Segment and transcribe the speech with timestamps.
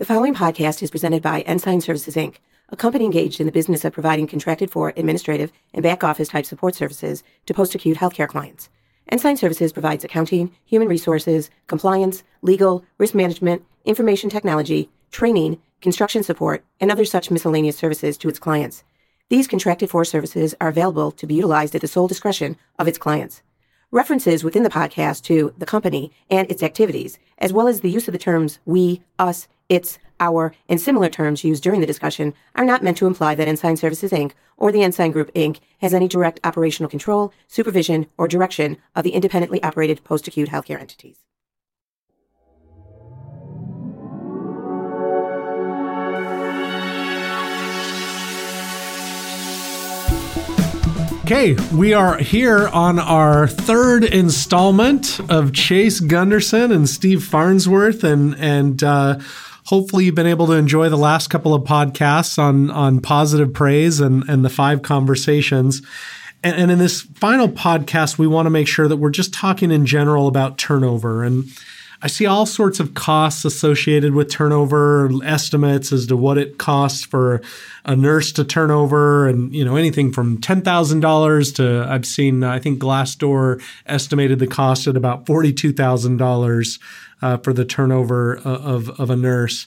[0.00, 2.36] The following podcast is presented by Ensign Services Inc.,
[2.70, 6.46] a company engaged in the business of providing contracted for administrative and back office type
[6.46, 8.70] support services to post acute healthcare clients.
[9.08, 16.64] Ensign Services provides accounting, human resources, compliance, legal, risk management, information technology, training, construction support,
[16.80, 18.84] and other such miscellaneous services to its clients.
[19.28, 22.96] These contracted for services are available to be utilized at the sole discretion of its
[22.96, 23.42] clients.
[23.90, 28.08] References within the podcast to the company and its activities, as well as the use
[28.08, 32.64] of the terms we, us, its, our, and similar terms used during the discussion are
[32.64, 34.32] not meant to imply that Ensign Services Inc.
[34.58, 35.60] or the Ensign Group Inc.
[35.78, 41.16] has any direct operational control, supervision, or direction of the independently operated post-acute healthcare entities.
[51.32, 58.34] Okay, we are here on our third installment of Chase Gunderson and Steve Farnsworth, and
[58.34, 59.20] and uh,
[59.70, 64.00] hopefully you've been able to enjoy the last couple of podcasts on on positive praise
[64.00, 65.80] and and the five conversations.
[66.42, 69.70] And, and in this final podcast, we want to make sure that we're just talking
[69.70, 71.44] in general about turnover and
[72.02, 77.04] I see all sorts of costs associated with turnover, estimates as to what it costs
[77.04, 77.42] for
[77.84, 82.06] a nurse to turn over, and you know anything from ten thousand dollars to I've
[82.06, 86.78] seen I think Glassdoor estimated the cost at about forty two thousand uh, dollars
[87.20, 89.66] for the turnover of of a nurse.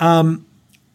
[0.00, 0.46] Um,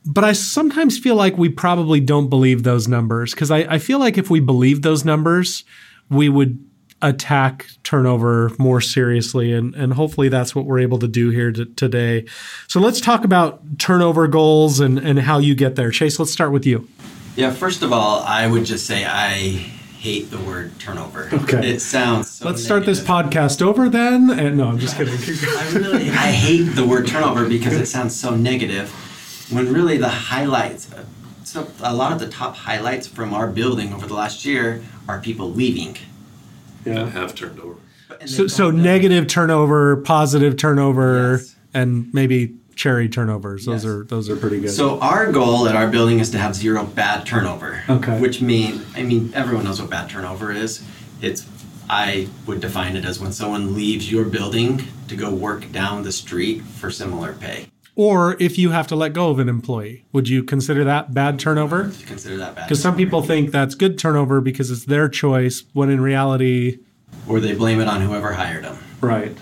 [0.06, 4.00] but I sometimes feel like we probably don't believe those numbers because I, I feel
[4.00, 5.64] like if we believe those numbers,
[6.10, 6.60] we would
[7.02, 9.54] attack turnover more seriously.
[9.54, 12.26] And, and hopefully that's what we're able to do here to, today.
[12.68, 15.92] So let's talk about turnover goals and, and how you get there.
[15.92, 16.88] Chase, let's start with you.
[17.36, 19.36] Yeah, first of all, I would just say I
[20.02, 21.30] hate the word turnover.
[21.32, 21.76] Okay.
[21.76, 23.32] It sounds so Let's start this negative.
[23.32, 24.32] podcast over then.
[24.32, 25.14] And no, I'm just kidding.
[25.58, 28.90] I really I hate the word turnover because it sounds so negative
[29.52, 30.90] when really the highlights
[31.44, 35.20] so a lot of the top highlights from our building over the last year are
[35.20, 35.98] people leaving.
[36.86, 37.10] Yeah.
[37.10, 37.76] have turned over.
[38.26, 41.56] So, so negative turnover, positive turnover, Yes.
[41.74, 43.66] and maybe cherry turnovers.
[43.66, 43.92] Those Yes.
[43.92, 44.72] are those are pretty good.
[44.72, 47.82] So our goal at our building is to have zero bad turnover.
[47.90, 48.20] Okay.
[48.20, 50.82] Which mean I mean everyone knows what bad turnover is.
[51.22, 51.46] It's
[51.90, 56.12] I would define it as when someone leaves your building to go work down the
[56.12, 57.68] street for similar pay.
[57.96, 61.40] Or if you have to let go of an employee, would you consider that bad
[61.40, 61.88] turnover?
[61.88, 62.66] If you consider that bad.
[62.66, 66.80] Because some people think that's good turnover because it's their choice, when in reality,
[67.28, 68.78] or they blame it on whoever hired them.
[69.02, 69.36] right.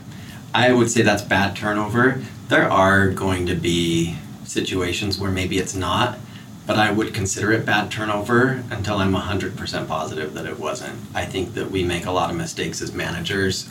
[0.53, 2.21] I would say that's bad turnover.
[2.47, 6.17] There are going to be situations where maybe it's not,
[6.65, 10.99] but I would consider it bad turnover until I'm 100% positive that it wasn't.
[11.13, 13.69] I think that we make a lot of mistakes as managers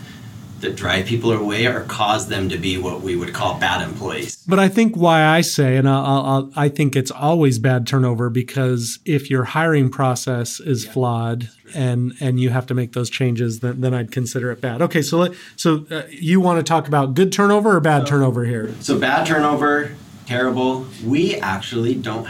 [0.60, 4.44] that drive people away or cause them to be what we would call bad employees.
[4.46, 8.28] But I think why I say, and I'll, I'll, I think it's always bad turnover
[8.28, 13.60] because if your hiring process is flawed and and you have to make those changes,
[13.60, 14.82] then, then I'd consider it bad.
[14.82, 18.44] Okay, so let, so uh, you want to talk about good turnover or bad turnover
[18.44, 18.74] here?
[18.80, 19.94] So bad turnover,
[20.26, 20.86] terrible.
[21.04, 22.28] We actually don't,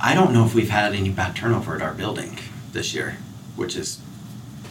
[0.00, 2.38] I don't know if we've had any bad turnover at our building
[2.72, 3.18] this year,
[3.56, 4.00] which is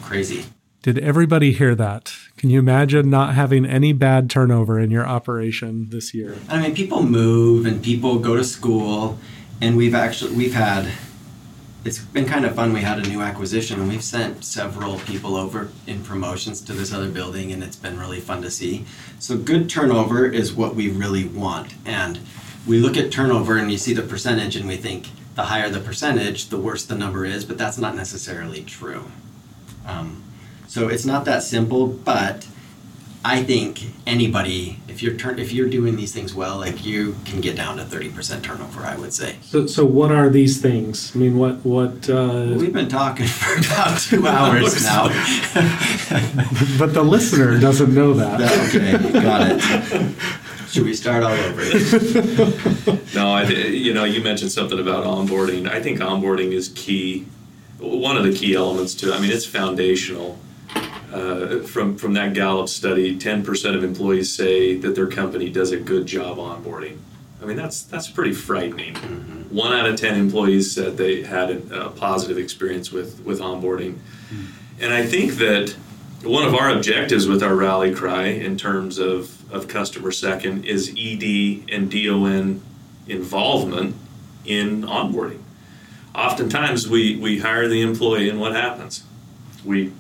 [0.02, 0.46] crazy.
[0.81, 2.12] Did everybody hear that?
[2.41, 6.40] Can you imagine not having any bad turnover in your operation this year?
[6.50, 9.19] I mean, people move and people go to school,
[9.62, 10.91] and we've actually we've had.
[11.85, 12.74] It's been kind of fun.
[12.74, 16.91] We had a new acquisition, and we've sent several people over in promotions to this
[16.91, 18.85] other building, and it's been really fun to see.
[19.19, 22.18] So good turnover is what we really want, and
[22.66, 25.79] we look at turnover and you see the percentage, and we think the higher the
[25.79, 29.12] percentage, the worse the number is, but that's not necessarily true.
[29.85, 30.23] Um,
[30.72, 32.48] so it's not that simple, but
[33.26, 37.42] I think anybody, if you're turn, if you're doing these things well, like you can
[37.42, 38.80] get down to thirty percent turnover.
[38.84, 39.36] I would say.
[39.42, 41.14] So, so what are these things?
[41.14, 42.09] I mean, what what?
[42.09, 45.09] Uh, We've been talking for about two hours now.
[46.80, 48.40] but the listener doesn't know that.
[48.74, 50.16] okay, got it.
[50.70, 51.64] Should we start all over?
[53.14, 55.70] No, I, you know, you mentioned something about onboarding.
[55.70, 57.28] I think onboarding is key.
[57.78, 59.12] One of the key elements to.
[59.14, 60.40] I mean, it's foundational.
[61.11, 65.72] Uh, from from that Gallup study, ten percent of employees say that their company does
[65.72, 66.97] a good job onboarding.
[67.41, 68.96] I mean, that's that's pretty frightening.
[69.49, 73.97] One out of ten employees said they had a, a positive experience with with onboarding,
[74.79, 75.75] and I think that
[76.23, 80.93] one of our objectives with our rally cry in terms of of customer second is
[80.97, 82.61] ED and DON
[83.08, 83.96] involvement
[84.46, 85.41] in onboarding.
[86.16, 89.03] Oftentimes, we we hire the employee, and what happens?
[89.66, 89.91] We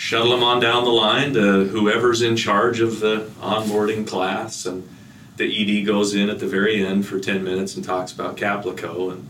[0.00, 4.88] shuttle them on down the line to whoever's in charge of the onboarding class and
[5.36, 9.12] the ED goes in at the very end for 10 minutes and talks about Caplico
[9.12, 9.28] and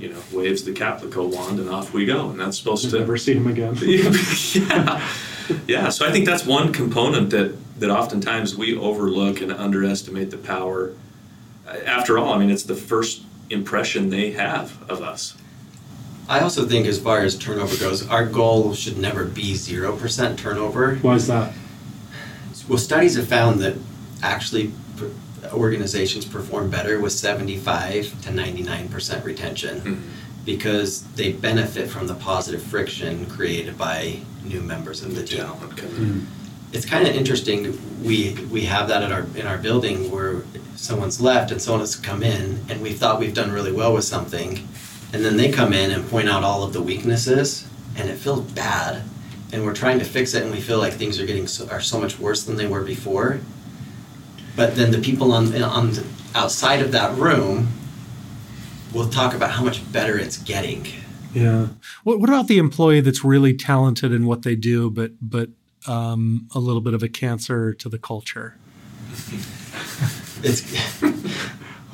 [0.00, 3.18] you know waves the Caplico wand and off we go and that's supposed to Never
[3.18, 3.76] see him again.
[3.82, 5.06] yeah.
[5.66, 10.38] Yeah so I think that's one component that that oftentimes we overlook and underestimate the
[10.38, 10.94] power.
[11.84, 15.36] After all I mean it's the first impression they have of us
[16.28, 20.96] I also think, as far as turnover goes, our goal should never be 0% turnover.
[20.96, 21.52] Why is that?
[22.68, 23.74] Well, studies have found that
[24.22, 24.72] actually
[25.52, 30.44] organizations perform better with 75 to 99% retention Mhm.
[30.44, 35.38] because they benefit from the positive friction created by new members of the team.
[35.38, 36.26] talent coming
[36.72, 37.78] It's kind of interesting.
[38.02, 40.42] We we have that at our in our building where
[40.74, 44.04] someone's left and someone has come in, and we thought we've done really well with
[44.04, 44.66] something,
[45.12, 47.66] and then they come in and point out all of the weaknesses,
[47.96, 49.02] and it feels bad,
[49.52, 51.80] and we're trying to fix it, and we feel like things are getting so, are
[51.80, 53.40] so much worse than they were before.
[54.54, 56.04] But then the people on on the,
[56.34, 57.68] outside of that room
[58.92, 60.86] will talk about how much better it's getting.
[61.34, 61.68] Yeah.
[62.02, 65.50] What, what about the employee that's really talented in what they do, but but
[65.86, 68.56] um, a little bit of a cancer to the culture?
[70.42, 70.62] It's.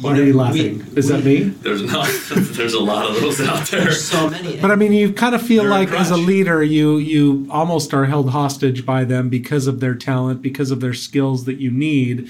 [0.01, 0.85] Why are you laughing?
[0.97, 1.41] Is that me?
[1.63, 2.09] there's not
[2.57, 4.61] there's a lot of those out there There's so many.
[4.61, 7.47] But I mean, you kind of feel They're a like as a leader, you you
[7.51, 11.59] almost are held hostage by them because of their talent, because of their skills that
[11.59, 12.29] you need.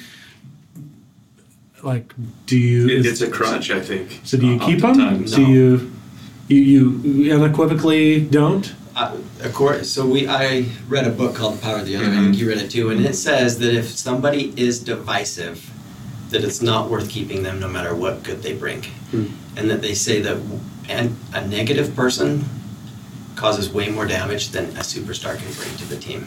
[1.83, 2.13] Like,
[2.47, 2.85] do you?
[2.87, 4.91] It- is- it's a crutch I think So do you keep them?
[4.91, 5.33] oftentimes.
[5.35, 5.93] Do you?
[6.49, 8.75] You you unequivocally don't.
[8.95, 12.05] Uh, of course, so we I read a book called The Power of the Other.
[12.05, 12.25] I Mhm.
[12.25, 15.71] think you read it too, and it says that if somebody is divisive,
[16.33, 19.25] that it's not worth keeping them no matter what good they bring, Hmm.
[19.57, 22.45] and that they say that w- and a negative person
[23.37, 26.27] causes way more damage than a superstar can bring to the team.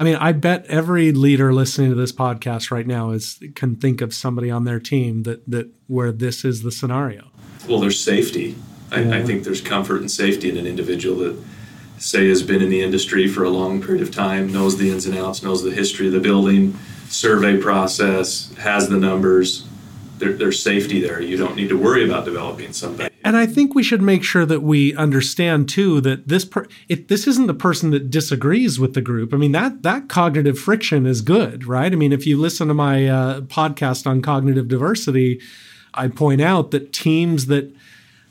[0.00, 4.00] I mean, I bet every leader listening to this podcast right now is can think
[4.00, 7.24] of somebody on their team that that where this is the scenario.
[7.68, 8.54] Well, there's safety.
[8.92, 11.36] I, I think there's comfort and safety in an individual that,
[11.98, 15.04] say, has been in the industry for a long period of time, knows the ins
[15.04, 16.78] and outs, knows the history of the building,
[17.08, 19.66] survey process, has the numbers.
[20.18, 21.20] There, there's safety there.
[21.20, 23.14] You don't need to worry about developing somebody.
[23.24, 27.26] And I think we should make sure that we understand too that this per, this
[27.26, 29.34] isn't the person that disagrees with the group.
[29.34, 31.92] I mean that that cognitive friction is good, right?
[31.92, 35.40] I mean, if you listen to my uh, podcast on cognitive diversity,
[35.94, 37.74] I point out that teams that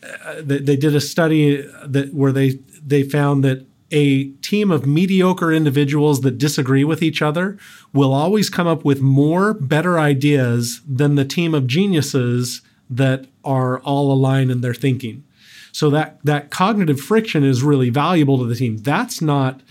[0.03, 4.85] uh, that they did a study that where they they found that a team of
[4.85, 7.57] mediocre individuals that disagree with each other
[7.93, 13.79] will always come up with more better ideas than the team of geniuses that are
[13.79, 15.23] all aligned in their thinking.
[15.71, 18.77] So that that cognitive friction is really valuable to the team.
[18.77, 19.61] That's not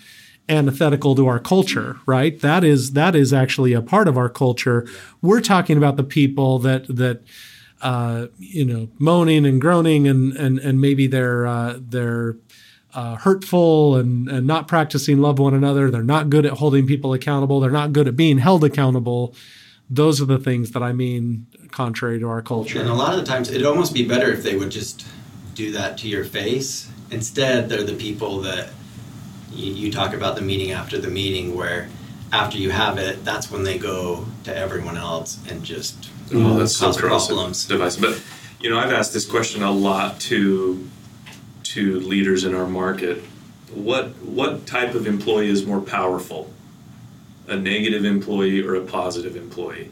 [0.49, 2.39] antithetical to our culture, right?
[2.41, 4.87] That is that is actually a part of our culture.
[5.21, 7.23] We're talking about the people that that
[7.83, 12.37] uh, you know moaning and groaning and and and maybe they're uh, they're
[12.97, 15.91] uh, hurtful and and not practicing love one another.
[15.91, 17.61] They're not good at holding people accountable.
[17.61, 19.35] They're not good at being held accountable.
[19.89, 22.81] Those are the things that I mean, contrary to our culture.
[22.81, 25.07] And a lot of the times, it'd almost be better if they would just
[25.55, 26.91] do that to your face.
[27.11, 28.71] Instead, they're the people that
[29.53, 31.89] you, you talk about the meeting after the meeting, where
[32.33, 36.75] after you have it, that's when they go to everyone else and just Oh, that's
[36.77, 37.67] so cause corrosive, problems.
[37.67, 38.03] divisive.
[38.03, 38.21] But
[38.61, 40.89] you know, I've asked this question a lot to
[41.77, 43.23] to leaders in our market.
[43.73, 46.51] What what type of employee is more powerful?
[47.49, 49.91] A negative employee or a positive employee?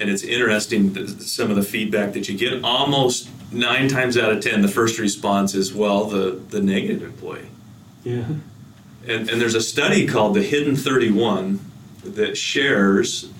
[0.00, 2.64] And it's interesting some of the feedback that you get.
[2.64, 7.48] Almost nine times out of ten, the first response is, "Well, the the negative employee."
[8.02, 8.24] Yeah.
[9.06, 11.60] And, and there's a study called the Hidden 31
[12.04, 13.30] that shares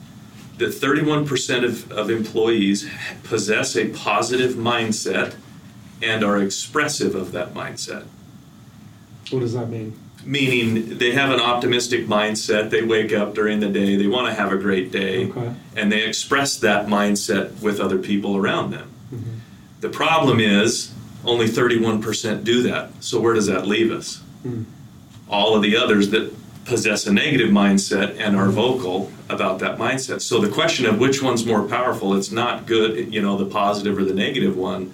[0.56, 2.88] that 31% of, of employees
[3.22, 5.34] possess a positive mindset
[6.02, 8.05] and are expressive of that mindset.
[9.31, 9.99] What does that mean?
[10.25, 14.35] Meaning they have an optimistic mindset, they wake up during the day, they want to
[14.35, 15.55] have a great day, Okay.
[15.76, 18.90] and they express that mindset with other people around them.
[19.14, 19.31] Mm-hmm.
[19.81, 20.93] The problem is
[21.25, 22.90] only 31% do that.
[23.00, 24.19] So where does that leave us?
[24.43, 24.62] Hmm.
[25.28, 26.33] All of the others that
[26.64, 30.21] possess a negative mindset and are vocal about that mindset.
[30.21, 33.99] So the question of which one's more powerful, it's not good, you know, the positive
[33.99, 34.93] or the negative one.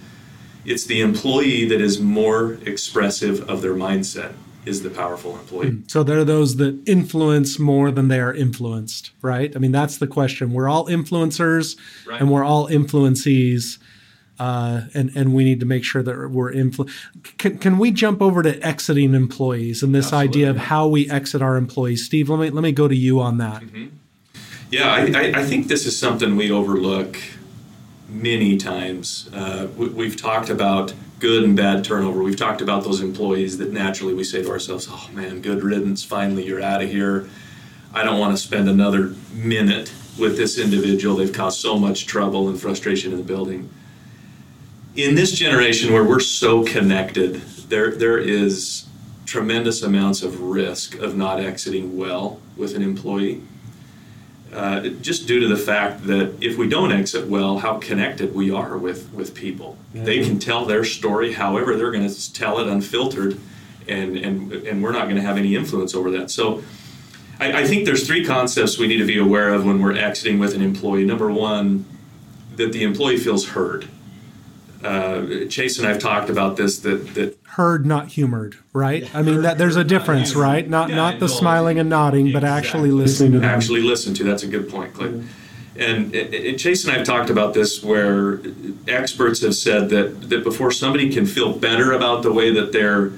[0.64, 4.32] It's the employee that is more expressive of their mindset
[4.64, 5.82] is the powerful employee.
[5.88, 9.54] So there are those that influence more than they are influenced, right?
[9.54, 10.52] I mean, that's the question.
[10.54, 12.18] We're all influencers Right.
[12.20, 13.78] and we're all influencees.
[14.36, 16.90] Uh, and and we need to make sure that we're influ-
[17.38, 21.40] can, can we jump over to exiting employees and this idea of how we exit
[21.40, 23.62] our employees steve let me let me go to you on that
[24.72, 27.16] Yeah, I, I, I think this is something we overlook
[28.08, 29.30] many times.
[29.32, 32.22] Uh, we, we've talked about good and bad turnover.
[32.22, 36.04] We've talked about those employees that naturally we say to ourselves, oh man, good riddance,
[36.04, 37.28] finally you're out of here.
[37.94, 41.16] I don't want to spend another minute with this individual.
[41.16, 43.70] They've caused so much trouble and frustration in the building.
[44.96, 47.36] In this generation where we're so connected,
[47.68, 48.86] there there is
[49.26, 53.42] tremendous amounts of risk of not exiting well with an employee.
[54.54, 58.52] Uh, just due to the fact that if we don't exit well, how connected we
[58.52, 59.76] are with, with people.
[59.92, 60.04] Yeah.
[60.04, 63.36] They can tell their story however they're going to tell it unfiltered,
[63.88, 66.30] and, and, and we're not going to have any influence over that.
[66.30, 66.62] So
[67.40, 70.38] I, I think there's three concepts we need to be aware of when we're exiting
[70.38, 71.04] with an employee.
[71.04, 71.84] Number one,
[72.54, 73.88] that the employee feels heard.
[74.84, 79.08] Uh, Chase and I have talked about this that, that Heard, not humored, right?
[79.14, 80.68] I mean, that there's a difference, right?
[80.68, 81.34] Not Yeah, not the indulged.
[81.34, 83.48] smiling and nodding, but actually listening to them.
[83.48, 84.24] actually listen to.
[84.24, 85.22] That's a good point, Clay.
[85.76, 88.40] And, and Chase and I have talked about this where
[88.88, 93.12] experts have said that, that before somebody can feel better about the way that they're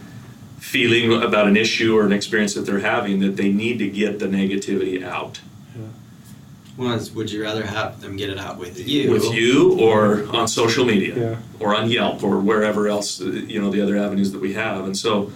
[0.59, 4.19] feeling about an issue or an experience that they're having, that they need to get
[4.19, 5.40] the negativity out
[6.76, 9.11] Was would you rather have them get it out with you?
[9.11, 11.37] with you or on social media Yeah.
[11.59, 14.85] or on Yelp or wherever else, uh, you know, the other avenues that we have.
[14.85, 15.33] And so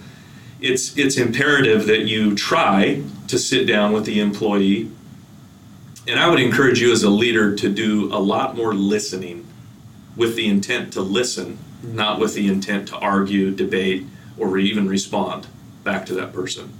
[0.59, 4.91] it's, it's imperative that you try to sit down with the employee
[6.07, 9.45] And I would encourage you as a leader to do a lot more listening
[10.15, 14.05] with the intent to listen, not with the intent to argue, debate,
[14.37, 15.45] or even respond
[15.83, 16.73] back to that person.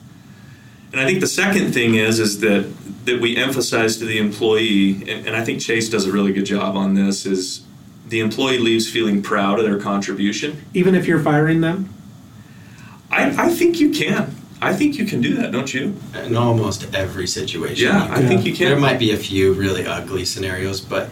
[0.92, 2.72] And I think the second thing is is that
[3.06, 6.46] that we emphasize to the employee, and, and I think Chase does a really good
[6.46, 7.66] job on this, is
[8.08, 10.64] the employee leaves feeling proud of their contribution.
[10.74, 11.92] Even if you're firing them?
[13.10, 14.36] I, I think you can.
[14.62, 15.96] I think you can do that, don't you?
[16.14, 17.88] in almost every situation.
[17.88, 18.68] Yeah, I think you can.
[18.68, 21.10] There might be a few really ugly scenarios, but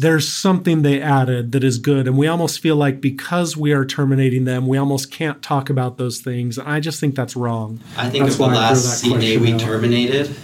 [0.00, 2.06] There's something they added that is good.
[2.06, 5.98] And we almost feel like because we are terminating them, we almost can't talk about
[5.98, 6.56] those things.
[6.56, 7.80] And I just think that's wrong.
[7.98, 9.60] I think That's of the why I threw last that CNA we out.
[9.60, 10.34] terminated.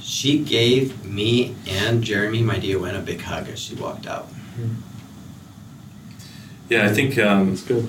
[0.00, 4.28] She gave me and Jeremy, my DON, a big hug as she walked out.
[6.68, 7.88] Yeah, I think um, That's good.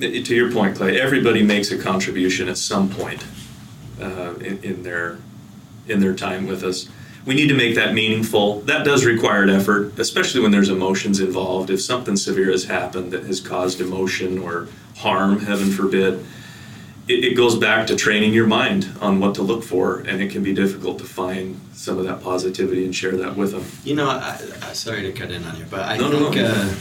[0.00, 0.98] to your point, Clay.
[0.98, 3.24] Everybody makes a contribution at some point
[4.00, 5.18] uh, in, in their
[5.86, 6.88] in their time with us.
[7.26, 8.60] We need to make that meaningful.
[8.62, 11.70] That does require effort, especially when there's emotions involved.
[11.70, 16.24] If something severe has happened that has caused emotion or harm, heaven forbid,
[17.08, 20.30] it, it goes back to training your mind on what to look for, and it
[20.30, 23.64] can be difficult to find some of that positivity and share that with them.
[23.84, 26.36] You know, I, I, sorry to cut in on you, but I No, no, think
[26.36, 26.46] no.
[26.54, 26.74] uh,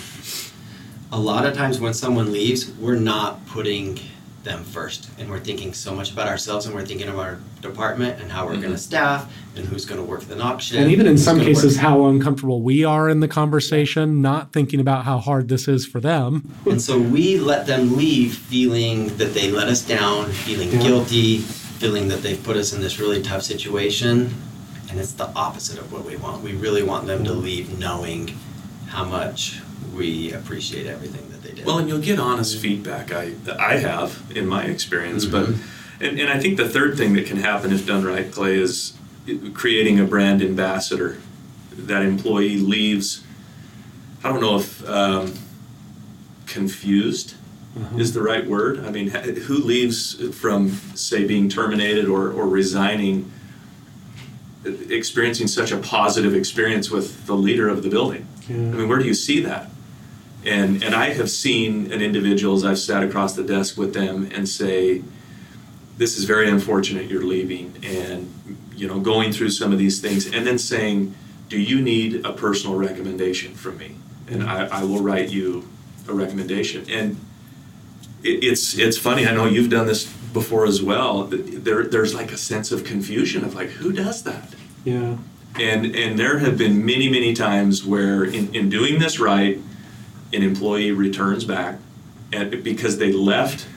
[1.12, 4.00] a lot of times when someone leaves, we're not putting
[4.44, 8.22] them first, and we're thinking so much about ourselves, and we're thinking of our department
[8.22, 8.76] and how we're going Mhm.
[8.76, 10.82] to staff and who's going to work the NOC shift.
[10.82, 14.80] And even in some cases, work- how uncomfortable we are in the conversation, not thinking
[14.80, 16.44] about how hard this is for them.
[16.70, 20.82] And so we let them leave feeling that they let us down, feeling Yeah.
[20.82, 21.38] guilty,
[21.80, 24.34] feeling that they've put us in this really tough situation.
[24.90, 26.44] And it's the opposite of what we want.
[26.44, 28.32] We really want them to leave knowing
[28.88, 29.60] how much
[29.96, 31.66] we appreciate everything that they did.
[31.66, 33.12] Well, and you'll get honest feedback.
[33.12, 35.58] I I have in my experience, but Mhm.
[36.02, 38.94] and, and I think the third thing that can happen if done right, Clay, is
[39.54, 41.18] creating a brand ambassador.
[41.78, 43.22] That employee leaves.
[44.24, 45.34] I don't know if um,
[46.46, 47.36] confused
[47.98, 48.86] is the right word.
[48.86, 53.32] I mean, who leaves from say being terminated or or resigning,
[54.90, 58.28] experiencing such a positive experience with the leader of the building?
[58.50, 59.70] I mean, where do you see that?
[60.46, 64.30] And and I have seen an individual as I've sat across the desk with them
[64.34, 65.02] and say,
[65.98, 70.26] "This is very unfortunate you're leaving," and you know, going through some of these things,
[70.26, 71.16] and then saying,
[71.50, 73.96] "Do you need a personal recommendation from me?"
[74.28, 75.68] And I, I will write you
[76.08, 76.86] a recommendation.
[76.90, 77.18] And
[78.24, 79.26] it, it's it's funny.
[79.26, 81.26] I know you've done this before as well.
[81.26, 84.54] There there's like a sense of confusion of like, who does that?
[84.84, 85.18] Yeah.
[85.60, 89.60] And and there have been many many times where in, in doing this right,
[90.34, 91.78] an employee returns back,
[92.32, 93.68] and because they left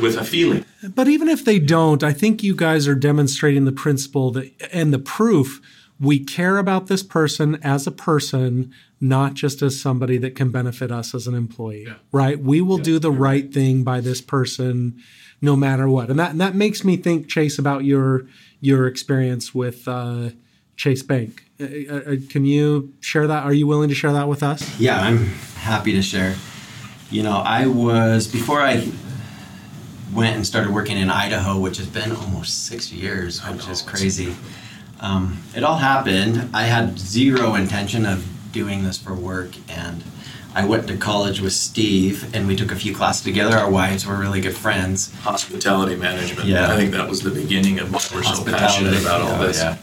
[0.00, 0.64] with a feeling.
[0.94, 4.92] But even if they don't, I think you guys are demonstrating the principle that and
[4.92, 5.60] the proof
[6.00, 10.92] we care about this person as a person, not just as somebody that can benefit
[10.92, 11.92] us as an employee.
[12.12, 12.38] Right?
[12.38, 15.02] We will do the right thing by this person
[15.40, 16.10] no matter what.
[16.10, 18.26] And that and that makes me think, Chase, about your
[18.60, 20.30] your experience with uh,
[20.76, 21.44] Chase Bank.
[21.60, 23.44] Uh, uh, can you share that?
[23.44, 24.78] Are you willing to share that with us?
[24.78, 25.30] Yeah, I'm
[25.68, 26.34] happy to share.
[27.10, 28.90] You know, I was before I
[30.12, 33.82] went and started working in Idaho, which has been almost six years, which know, is
[33.82, 34.34] crazy.
[35.00, 36.50] um, it all happened.
[36.54, 40.02] I had zero intention of doing this for work, and
[40.54, 43.56] I went to college with Steve, and we took a few classes together.
[43.56, 45.14] Our wives were really good friends.
[45.20, 46.48] Hospitality management.
[46.48, 46.72] Yeah.
[46.72, 49.60] I think that was the beginning of why we're so passionate about all oh, this.
[49.60, 49.76] yeah.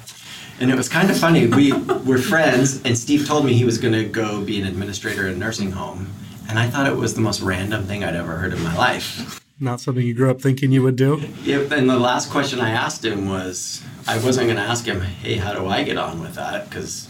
[0.59, 1.47] And it was kind of funny.
[1.47, 5.27] We were friends, and Steve told me he was going to go be an administrator
[5.27, 6.13] in a nursing home,
[6.47, 9.41] and I thought it was the most random thing I'd ever heard in my life.
[9.59, 11.21] Not something you grew up thinking you would do.
[11.45, 15.01] If, and the last question I asked him was, I wasn't going to ask him,
[15.01, 17.09] "Hey, how do I get on with that?" Because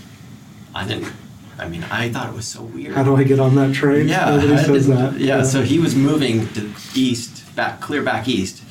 [0.73, 1.11] I didn't.
[1.57, 2.93] I mean, I thought it was so weird.
[2.93, 4.07] How do I get on that train?
[4.07, 5.17] Yeah, Nobody says that.
[5.19, 8.63] Yeah, so he was moving to east, back clear back east.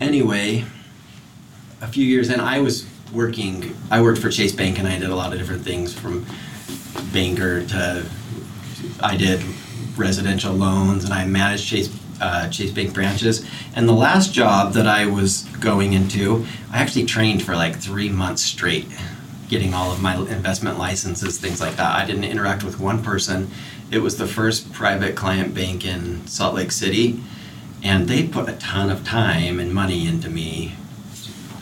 [0.00, 0.64] Anyway,
[1.80, 3.76] a few years in, I was working.
[3.90, 6.26] I worked for Chase Bank, and I did a lot of different things from
[7.12, 8.06] banker to
[9.00, 9.42] I did
[9.96, 11.90] residential loans, and I managed Chase
[12.20, 13.46] uh, Chase Bank branches.
[13.74, 18.08] And the last job that I was going into, I actually trained for like three
[18.08, 18.86] months straight,
[19.48, 21.96] getting all of my investment licenses, things like that.
[21.96, 23.50] I didn't interact with one person.
[23.90, 27.20] It was the first private client bank in Salt Lake City,
[27.82, 30.76] and they put a ton of time and money into me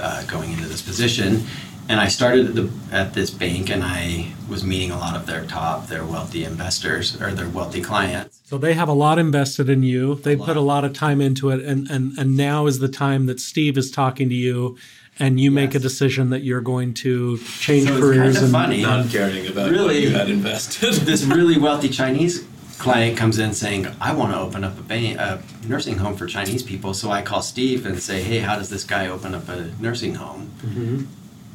[0.01, 1.43] uh, going into this position.
[1.89, 5.27] And I started at, the, at this bank, and I was meeting a lot of
[5.27, 8.41] their top, their wealthy investors or their wealthy clients.
[8.45, 10.15] So they have a lot invested in you.
[10.15, 10.47] They lot.
[10.47, 13.41] put a lot of time into it, and and and now is the time that
[13.41, 14.77] Steve is talking to you,
[15.19, 18.53] and you make a decision that you're going to change So careers kind of and
[18.53, 18.83] funny.
[18.83, 19.99] Not caring about what Really?
[20.05, 20.93] you had invested.
[20.95, 22.45] this really wealthy Chinese
[22.81, 26.63] client comes in saying, I want to open up a, a nursing home for Chinese
[26.63, 26.95] people.
[26.95, 30.15] So I call Steve and say, Hey, how does this guy open up a nursing
[30.17, 30.51] home?
[30.63, 31.07] Mhm.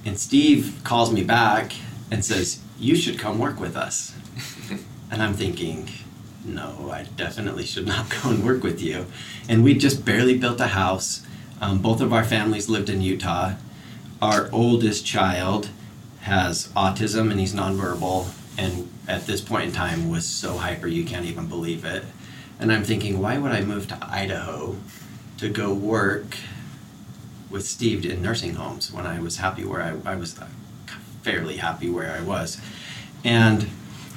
[0.05, 1.73] And Steve calls me back
[2.11, 4.13] and says, You should come work with us.
[5.11, 5.89] and I'm thinking,
[6.45, 9.07] No, I definitely should not go and work with you.
[9.49, 11.25] And we just barely built a house.
[11.59, 13.53] Um, both of our families lived in Utah.
[14.21, 15.69] Our oldest child
[16.21, 21.03] has autism and he's nonverbal, and at this point in time was so hyper you
[21.05, 22.03] can't even believe it.
[22.59, 24.77] And I'm thinking, why would I move to Idaho
[25.37, 26.37] to go work
[27.49, 30.39] with Steve in nursing homes when I was happy where I, I was
[31.21, 32.59] fairly happy where I was.
[33.23, 33.67] And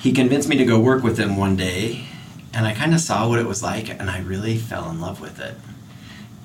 [0.01, 2.07] he convinced me to go work with him one day,
[2.55, 5.21] and I kind of saw what it was like, and I really fell in love
[5.21, 5.57] with it.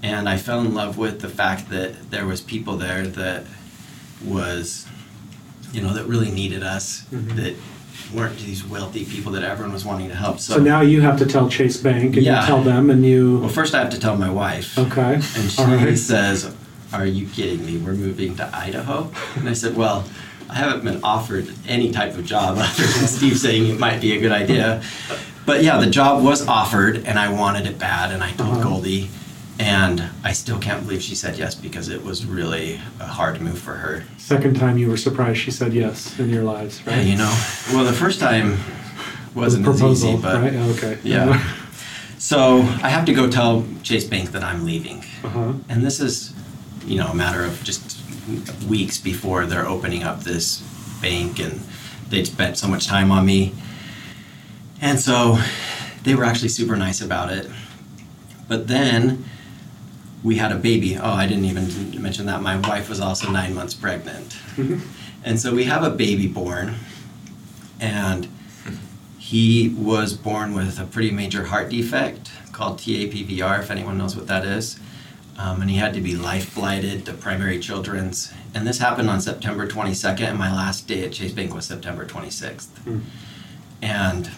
[0.01, 3.45] And I fell in love with the fact that there was people there that
[4.25, 4.87] was,
[5.71, 7.35] you know, that really needed us, Mhm.
[7.35, 7.55] that
[8.13, 10.39] weren't these wealthy people that everyone was wanting to help.
[10.39, 12.41] So now you have to tell Chase Bank, and Yeah.
[12.41, 13.49] you tell them, and you well, you.
[13.49, 14.77] first I have to tell my wife.
[14.77, 15.15] Okay.
[15.15, 15.97] And she All right.
[15.97, 16.53] says,
[16.93, 17.77] Are you kidding me?
[17.77, 19.09] We're moving to Idaho?
[19.35, 20.05] And I said, Well,
[20.49, 24.15] I haven't been offered any type of job other than Steve saying it might be
[24.15, 24.81] a good idea.
[25.45, 28.63] But yeah, the job was offered and I wanted it bad and I told Uh-huh.
[28.63, 29.09] Goldie.
[29.59, 33.59] And I still can't believe she said yes because it was really a hard move
[33.59, 34.03] for her.
[34.17, 36.97] Second time you were surprised she said yes in your lives, right?
[36.97, 38.57] Yeah, you know, well, the first time
[39.35, 40.53] wasn't as easy, but right?
[40.53, 40.97] Okay.
[41.03, 41.55] yeah.
[42.19, 45.03] So I have to go tell Chase Bank that I'm leaving.
[45.25, 45.53] Uh huh.
[45.67, 46.33] And this is,
[46.85, 47.99] you know, a matter of just
[48.65, 50.61] weeks before they're opening up this
[51.01, 51.59] bank, and
[52.07, 53.53] they'd spent so much time on me.
[54.79, 55.37] And so
[56.03, 57.49] they were actually super nice about it.
[58.47, 59.25] But then
[60.23, 60.97] we had a baby.
[60.97, 62.41] Oh, I didn't even mention that.
[62.41, 64.37] My wife was also nine months pregnant.
[65.23, 66.75] And so we have a baby born,
[67.79, 68.27] and
[69.17, 74.27] he was born with a pretty major heart defect called TAPVR, if anyone knows what
[74.27, 74.79] that is.
[75.37, 78.33] Um, and he had to be life flighted to Primary Children's.
[78.53, 82.05] And this happened on September 22nd, and my last day at Chase Bank was September
[82.05, 82.67] 26th.
[82.79, 82.99] Hmm.
[83.81, 84.29] And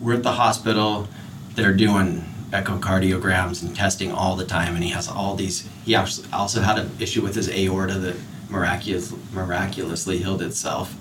[0.00, 1.08] we're at the hospital,
[1.54, 5.68] they're doing echocardiograms and testing all the time, and he has all these.
[5.84, 8.16] He also had an issue with his aorta that
[8.50, 10.94] miraculous, miraculously healed itself.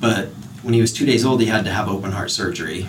[0.00, 0.28] But
[0.62, 2.88] when he was two days old, he had to have open heart surgery.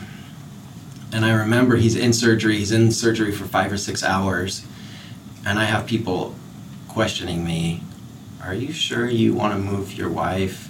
[1.12, 4.66] And I remember he's in surgery, he's in surgery for five or six hours,
[5.46, 6.36] and I have people
[6.88, 7.84] questioning me
[8.44, 10.70] Are you sure you want to move your wife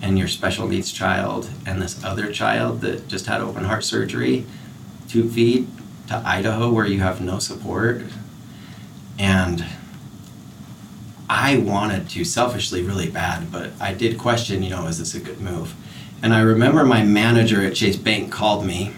[0.00, 4.44] and your special needs child and this other child that just had open heart surgery
[5.08, 5.66] two feet
[6.08, 8.02] to Idaho where you have no support?
[9.18, 9.64] And
[11.28, 15.20] I wanted to selfishly really bad, but I did question, you know, is this a
[15.20, 15.74] good move?
[16.22, 18.92] And I remember my manager at Chase Bank called me.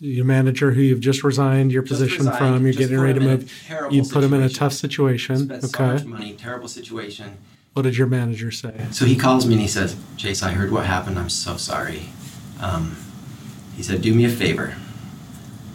[0.00, 3.20] Your manager, who you've just resigned your Just position resigned, from, you're getting ready to
[3.20, 3.92] him in a move.
[3.92, 5.36] You put him in a tough situation.
[5.46, 5.92] Spent so Okay.
[5.94, 7.36] much money, terrible situation.
[7.72, 8.74] What did your manager say?
[8.90, 11.18] So he calls me and he says, Chase, I heard what happened.
[11.18, 12.08] I'm so sorry.
[12.60, 12.96] Um,
[13.76, 14.74] he said, do me a favor.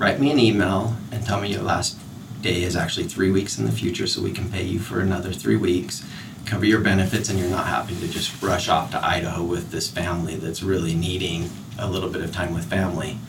[0.02, 1.96] Write me an email and tell me your last
[2.42, 5.32] day is actually three weeks in the future so we can pay you for another
[5.32, 6.04] three weeks.
[6.44, 9.92] cover your benefits and you're not having to just rush off to Idaho with this
[9.92, 13.20] family that's really needing a little bit of time with family.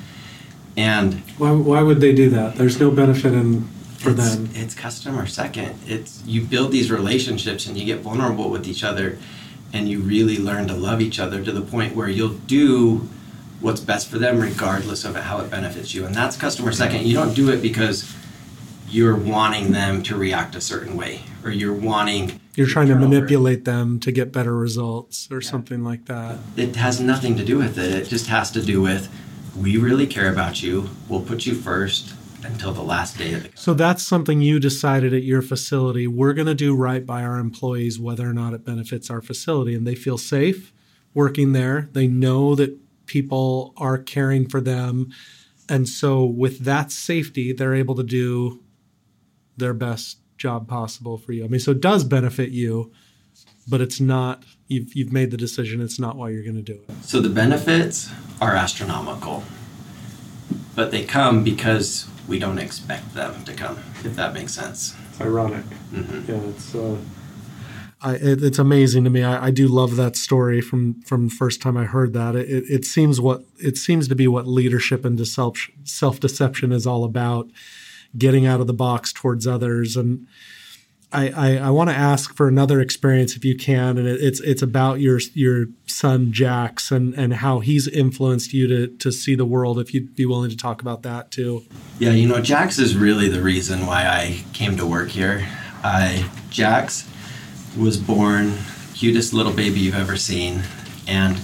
[0.74, 2.54] And Why, why would they do that?
[2.54, 3.64] There's no benefit in
[3.98, 4.48] for it's, them.
[4.54, 5.78] It's customer second.
[5.86, 9.18] It's you build these relationships and you get vulnerable with each other
[9.74, 13.10] and you really learn to love each other to the point where you'll do
[13.62, 16.04] what's best for them regardless of how it benefits you.
[16.04, 17.06] And that's customer second.
[17.06, 18.14] You don't do it because
[18.88, 23.14] you're wanting them to react a certain way or you're wanting You're trying to turnover.
[23.14, 26.38] manipulate them to get better results or something like that.
[26.56, 27.90] It has nothing to do with it.
[27.94, 29.08] It just has to do with
[29.56, 30.90] we really care about you.
[31.08, 35.14] We'll put you first until the last day of the So that's something you decided
[35.14, 36.06] at your facility.
[36.06, 39.74] We're going to do right by our employees, whether or not it benefits our facility.
[39.74, 40.72] And they feel safe
[41.14, 41.88] working there.
[41.92, 42.76] They know that
[43.12, 45.10] people are caring for them.
[45.68, 48.60] And so, with that safety, they're able to do
[49.58, 51.44] their best job possible for you.
[51.44, 52.90] I mean, so it does benefit you,
[53.68, 56.80] but it's not, you've, you've made the decision, it's not why you're going to do
[56.88, 57.04] it.
[57.04, 59.44] So the benefits are astronomical,
[60.74, 64.96] but they come because we don't expect them to come, if that makes sense.
[65.10, 65.64] It's ironic.
[65.92, 66.28] Mhm.
[66.28, 66.74] Yeah, it's.
[66.74, 66.96] Uh,
[68.02, 69.22] I, it, it's amazing to me.
[69.22, 72.34] I, I do love that story from from the first time I heard that.
[72.34, 77.04] It, it, seems what it seems to be what leadership and self deception is all
[77.04, 77.48] about,
[78.18, 79.96] getting out of the box towards others.
[79.96, 80.26] And
[81.12, 84.40] I I, I want to ask for another experience if you can, and it, it's
[84.40, 89.36] it's about your your son Jax and and how he's influenced you to to see
[89.36, 89.78] the world.
[89.78, 91.64] If you'd be willing to talk about that too.
[92.00, 95.46] Yeah, you know, Jax is really the reason why I came to work here.
[95.84, 97.08] I Jax
[97.78, 98.54] was born
[98.94, 100.62] cutest little baby you've ever seen,
[101.06, 101.38] and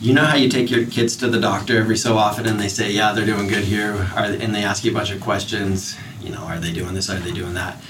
[0.00, 2.68] you know how you take your kids to the doctor every so often and they
[2.68, 5.96] say, yeah, they're doing good here, and they ask you a bunch of questions.
[6.20, 7.08] You know, are they doing this?
[7.08, 7.82] Are they doing that?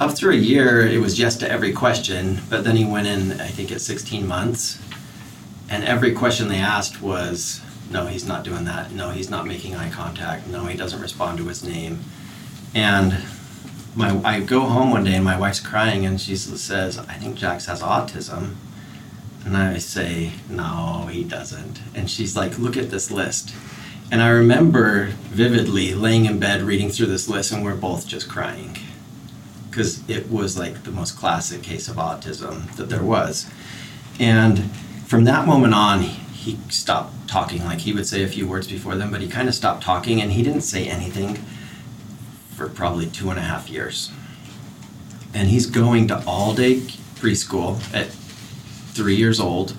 [0.00, 3.40] Up through a year, it was yes to every question, but then he went in,
[3.40, 4.80] I think, at 16 months,
[5.70, 7.60] and every question they asked was,
[7.92, 8.90] no, he's not doing that.
[8.90, 10.48] No, he's not making eye contact.
[10.48, 12.00] No, he doesn't respond to his name.
[12.74, 13.12] And
[13.94, 17.36] my, I go home one day and my wife's crying and she says, I think
[17.36, 18.54] Jax has autism.
[19.44, 21.80] And I say, no, he doesn't.
[21.94, 23.52] And she's like, look at this list.
[24.10, 28.28] And I remember vividly laying in bed reading through this list and we're both just
[28.28, 28.78] crying
[29.68, 33.50] because it was like the most classic case of autism that there was.
[34.20, 34.70] And
[35.06, 37.64] from that moment on, he stopped talking.
[37.64, 40.20] Like he would say a few words before them, but he kind of stopped talking
[40.20, 41.44] and he didn't say anything
[42.62, 44.10] for probably two and a half years.
[45.34, 46.76] And he's going to all day
[47.16, 48.06] preschool at
[48.92, 49.74] three years old.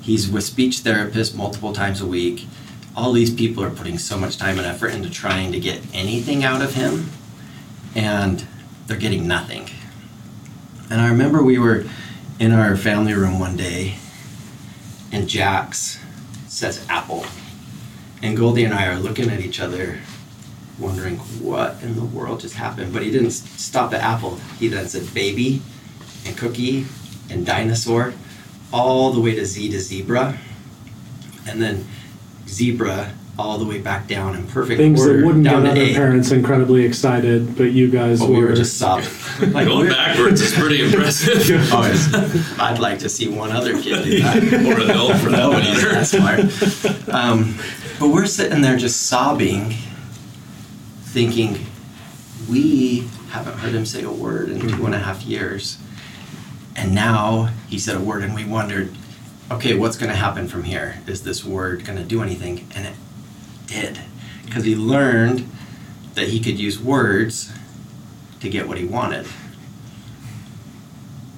[0.00, 2.46] He's with speech therapists multiple times a week.
[2.96, 6.42] All these people are putting so much time and effort into trying to get anything
[6.42, 7.10] out of him,
[7.94, 8.44] and
[8.86, 9.68] they're getting nothing.
[10.90, 11.84] And I remember we were
[12.40, 13.96] in our family room one day,
[15.12, 16.00] and Jax
[16.48, 17.24] says apple.
[18.22, 20.00] And Goldie and I are looking at each other,
[20.78, 22.92] wondering what in the world just happened.
[22.92, 24.36] But he didn't stop at apple.
[24.58, 25.62] He then said baby,
[26.26, 26.86] and cookie,
[27.30, 28.12] and dinosaur,
[28.72, 30.38] all the way to Z to zebra,
[31.48, 31.86] and then
[32.48, 35.80] zebra all the way back down in perfect Things order that wouldn't down get to
[35.82, 35.94] other A.
[35.94, 39.06] parents incredibly excited, but you guys But were, we were just sobbing.
[39.52, 41.46] Like, Going we're- backwards is pretty impressive.
[41.70, 44.36] Oh, it's- I'd like to see one other kid do that.
[44.66, 46.48] or an adult for that Nobody's that matter.
[46.48, 47.08] smart.
[47.14, 47.58] Um,
[48.00, 49.74] but we're sitting there just sobbing,
[51.16, 51.64] thinking,
[52.46, 55.78] we haven't heard him say a word in two and a half years.
[56.76, 58.94] And now he said a word, and we wondered,
[59.50, 61.00] okay, what's going to happen from here?
[61.06, 62.68] Is this word going to do anything?
[62.74, 62.96] And it
[63.66, 63.98] did.
[64.44, 65.48] Because he learned
[66.16, 67.50] that he could use words
[68.40, 69.26] to get what he wanted.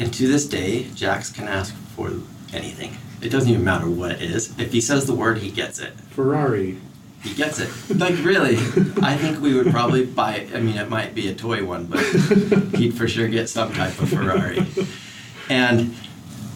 [0.00, 2.14] And to this day, Jax can ask for
[2.52, 2.96] anything.
[3.22, 4.58] It doesn't even matter what it is.
[4.58, 5.92] If he says the word, he gets it.
[6.10, 6.78] Ferrari.
[7.22, 7.70] He gets it.
[7.96, 8.56] Like really,
[9.02, 10.46] I think we would probably buy.
[10.54, 12.00] I mean, it might be a toy one, but
[12.76, 14.66] he'd for sure get some type of Ferrari.
[15.50, 15.94] And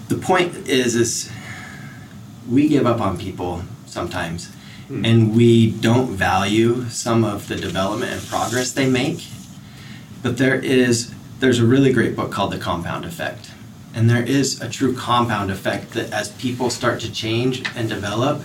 [0.09, 1.33] the point is, is
[2.48, 4.55] we give up on people sometimes,
[4.88, 5.05] hmm.
[5.05, 9.27] and we don't value some of the development and progress they make.
[10.22, 13.51] But there is there's a really great book called The Compound Effect.
[13.94, 18.42] And there is a true compound effect that as people start to change and develop,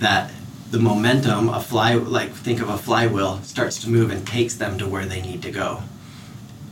[0.00, 0.32] that
[0.72, 4.78] the momentum, a fly like think of a flywheel, starts to move and takes them
[4.78, 5.82] to where they need to go.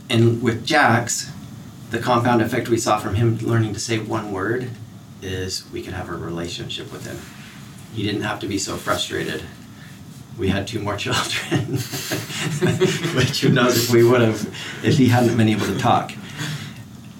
[0.09, 1.31] And with Jax,
[1.91, 4.71] the compound effect we saw from him learning to say one word
[5.21, 7.19] is we could have a relationship with him.
[7.95, 9.43] He didn't have to be so frustrated.
[10.35, 11.65] We had two more children,
[13.15, 14.41] which who knows if we would have
[14.83, 16.11] if he hadn't been able to talk.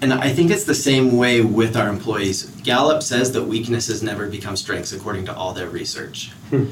[0.02, 2.46] And I think it's the same way with our employees.
[2.64, 6.32] Gallup says that weaknesses never become strengths according to all their research.
[6.50, 6.66] Hmm.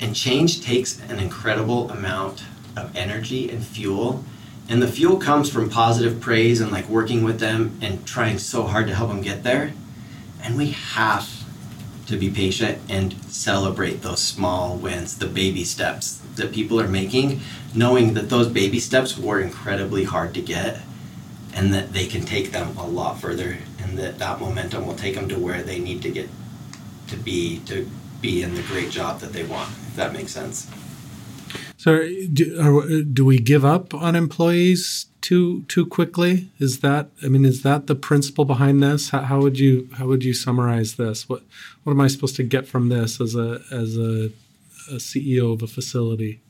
[0.00, 4.24] And change takes an incredible amount of energy and fuel.
[4.70, 8.62] And the fuel comes from positive praise and like working with them and trying so
[8.62, 9.74] hard to help them get there.
[10.42, 11.28] And we have
[12.06, 17.40] to be patient and celebrate those small wins, the baby steps that people are making,
[17.74, 20.80] knowing that those baby steps were incredibly hard to get
[21.56, 25.14] and that they can take them a lot further and that that momentum will take
[25.14, 26.28] them to where they need to get
[27.08, 27.88] to be to
[28.20, 30.68] be in the great job that they want if that makes sense
[31.78, 36.50] So, do, are, do we give up on employees too too quickly?
[36.58, 39.10] Is that I mean, is that the principle behind this?
[39.10, 41.28] How, how would you how would you summarize this?
[41.28, 41.42] What
[41.84, 44.30] what am I supposed to get from this as a as a,
[44.90, 46.40] a CEO of a facility?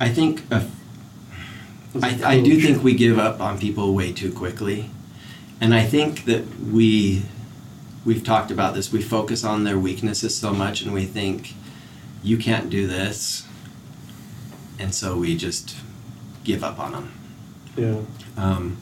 [0.00, 0.64] i think uh,
[2.02, 4.90] I, I do think we give up on people way too quickly
[5.60, 7.22] and i think that we
[8.04, 11.54] we've talked about this we focus on their weaknesses so much and we think
[12.22, 13.46] you can't do this
[14.78, 15.76] and so we just
[16.42, 17.12] give up on them
[17.76, 18.00] Yeah.
[18.36, 18.76] um,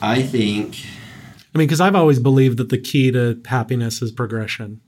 [0.00, 0.76] i think
[1.54, 4.80] I mean, because I've always believed that the key to happiness is progression.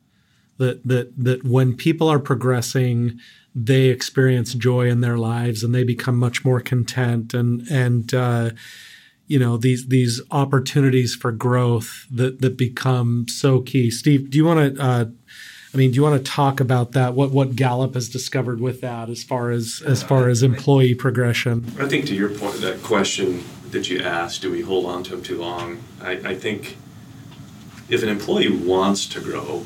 [0.57, 3.21] That that that when people are progressing,
[3.55, 8.51] they experience joy in their lives and they become much more content and and uh,
[9.27, 13.91] you know these these opportunities for growth that that become so key.
[13.91, 14.83] Steve, do you want to?
[14.83, 15.05] Uh,
[15.73, 17.15] I mean, do you want to talk about that?
[17.15, 21.73] What what Gallup has discovered with that, as far as as far as employee progression?
[21.79, 25.11] I think to your point, that question that you asked, do we hold on to
[25.11, 25.83] them too long?
[26.01, 26.77] I, I think
[27.89, 29.65] if an employee wants to grow,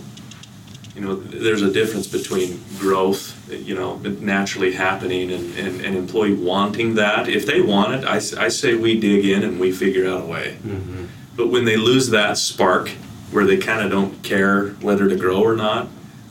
[0.99, 6.35] you know, there's a difference between growth, you know, naturally happening and, and an employee
[6.35, 7.29] wanting that.
[7.29, 10.27] If they want it, I, I say we dig in and we figure out a
[10.27, 10.57] way.
[10.61, 11.05] Mm-hmm.
[11.37, 12.89] But when they lose that spark,
[13.31, 15.87] where they kind of don't care whether to grow or not,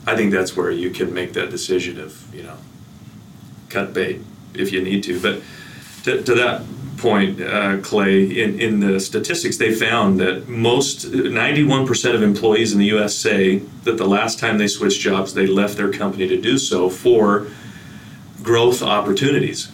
[0.06, 2.58] I think that's where you can make that decision of, you know,
[3.70, 4.20] cut bait
[4.52, 5.18] if you need to.
[5.18, 5.40] But
[6.04, 6.62] to, to that
[6.98, 12.78] point, uh, Clay, in, in the statistics, they found that most, 91% of employees in
[12.78, 16.40] the US say that the last time they switched jobs, they left their company to
[16.40, 17.46] do so for
[18.42, 19.70] growth opportunities.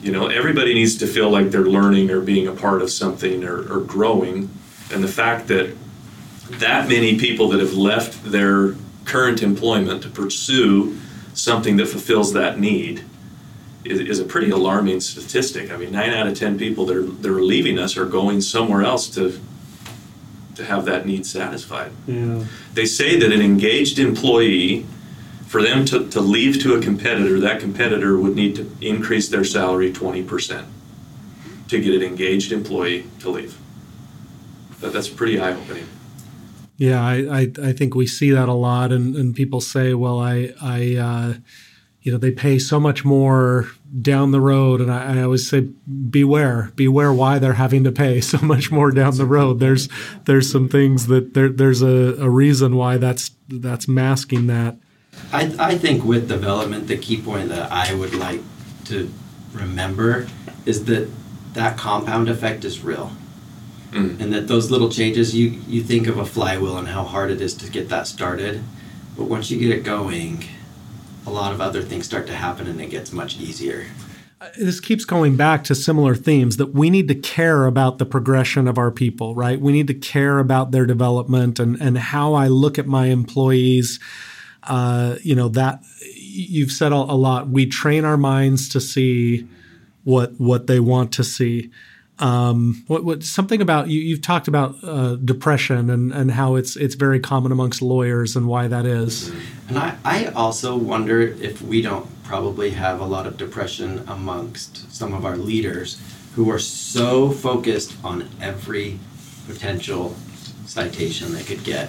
[0.00, 3.44] You know, everybody needs to feel like they're learning or being a part of something
[3.44, 4.50] or, or growing.
[4.92, 5.74] And the fact that
[6.50, 10.98] that many people that have left their current employment to pursue
[11.34, 13.04] something that fulfills that need
[13.90, 15.70] is, is a pretty alarming statistic.
[15.70, 18.40] I mean, nine out of ten people that are, that are leaving us are going
[18.40, 19.40] somewhere else to
[20.54, 21.92] to have that need satisfied.
[22.06, 22.44] Yeah.
[22.74, 24.86] They say that an engaged employee,
[25.46, 29.44] for them to, to leave to a competitor, that competitor would need to increase their
[29.44, 30.66] salary twenty percent
[31.68, 33.56] to get an engaged employee to leave.
[34.80, 35.86] That, that's pretty eye opening.
[36.76, 40.20] Yeah, I, I, I think we see that a lot, and, and people say, well,
[40.20, 41.34] I, I uh,
[42.08, 43.68] you know, they pay so much more
[44.00, 48.20] down the road, and I, I always say, beware, beware why they're having to pay
[48.32, 49.60] so much more down the road.
[49.60, 49.90] There's
[50.24, 54.78] there's some things that there, there's a, a reason why that's that's masking that.
[55.34, 58.40] I, I think with development, the key point that I would like
[58.86, 59.12] to
[59.52, 60.28] remember
[60.64, 61.10] is that
[61.52, 63.12] that compound effect is real.
[63.90, 64.18] Mm.
[64.18, 67.42] And that those little changes, you, you think of a flywheel and how hard it
[67.42, 68.62] is to get that started.
[69.14, 70.44] But once you get it going,
[71.28, 73.86] a lot of other things start to happen and it gets much easier.
[74.56, 78.66] this keeps going back to similar themes that we need to care about the progression
[78.66, 79.60] of our people, right?
[79.60, 84.00] We need to care about their development and, and how I look at my employees.
[84.64, 85.82] Uh, you know, that
[86.14, 87.48] you've said a, a lot.
[87.48, 89.48] We train our minds to see
[90.04, 91.70] what what they want to see.
[92.20, 94.00] Um, what, what something about you?
[94.00, 98.46] You've talked about uh, depression and, and how it's it's very common amongst lawyers and
[98.46, 99.30] why that is.
[99.68, 104.92] And I, I also wonder if we don't probably have a lot of depression amongst
[104.92, 106.00] some of our leaders
[106.34, 108.98] who are so focused on every
[109.46, 110.14] potential
[110.66, 111.88] citation they could get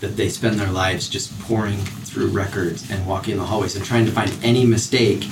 [0.00, 4.04] that they spend their lives just poring through records and walking the hallways and trying
[4.04, 5.24] to find any mistake.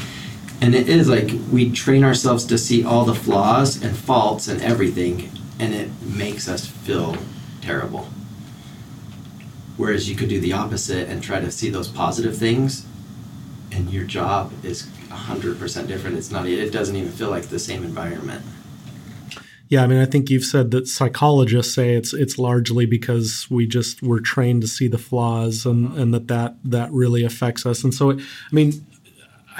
[0.61, 4.61] And it is like we train ourselves to see all the flaws and faults and
[4.61, 7.17] everything, and it makes us feel
[7.63, 8.09] terrible.
[9.77, 12.87] Whereas you could do the opposite and try to see those positive things,
[13.73, 16.19] and your job is 100% different.
[16.19, 18.45] It's not, it doesn't even feel like the same environment.
[19.71, 23.69] Yeah, I mean, I think you've said that psychologists say it's it's largely because we
[23.69, 27.85] just were trained to see the flaws, and and that that that really affects us.
[27.85, 28.85] And so, it, I mean,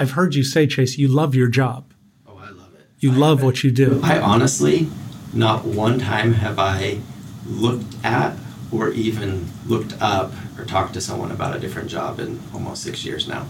[0.01, 1.93] I've heard you say, Chase, you love your job.
[2.27, 2.87] Oh, I love it.
[2.97, 4.01] You love what you do.
[4.03, 4.87] I honestly,
[5.31, 7.01] not one time have I
[7.45, 8.35] looked at
[8.71, 13.05] or even looked up or talked to someone about a different job in almost six
[13.05, 13.45] years now.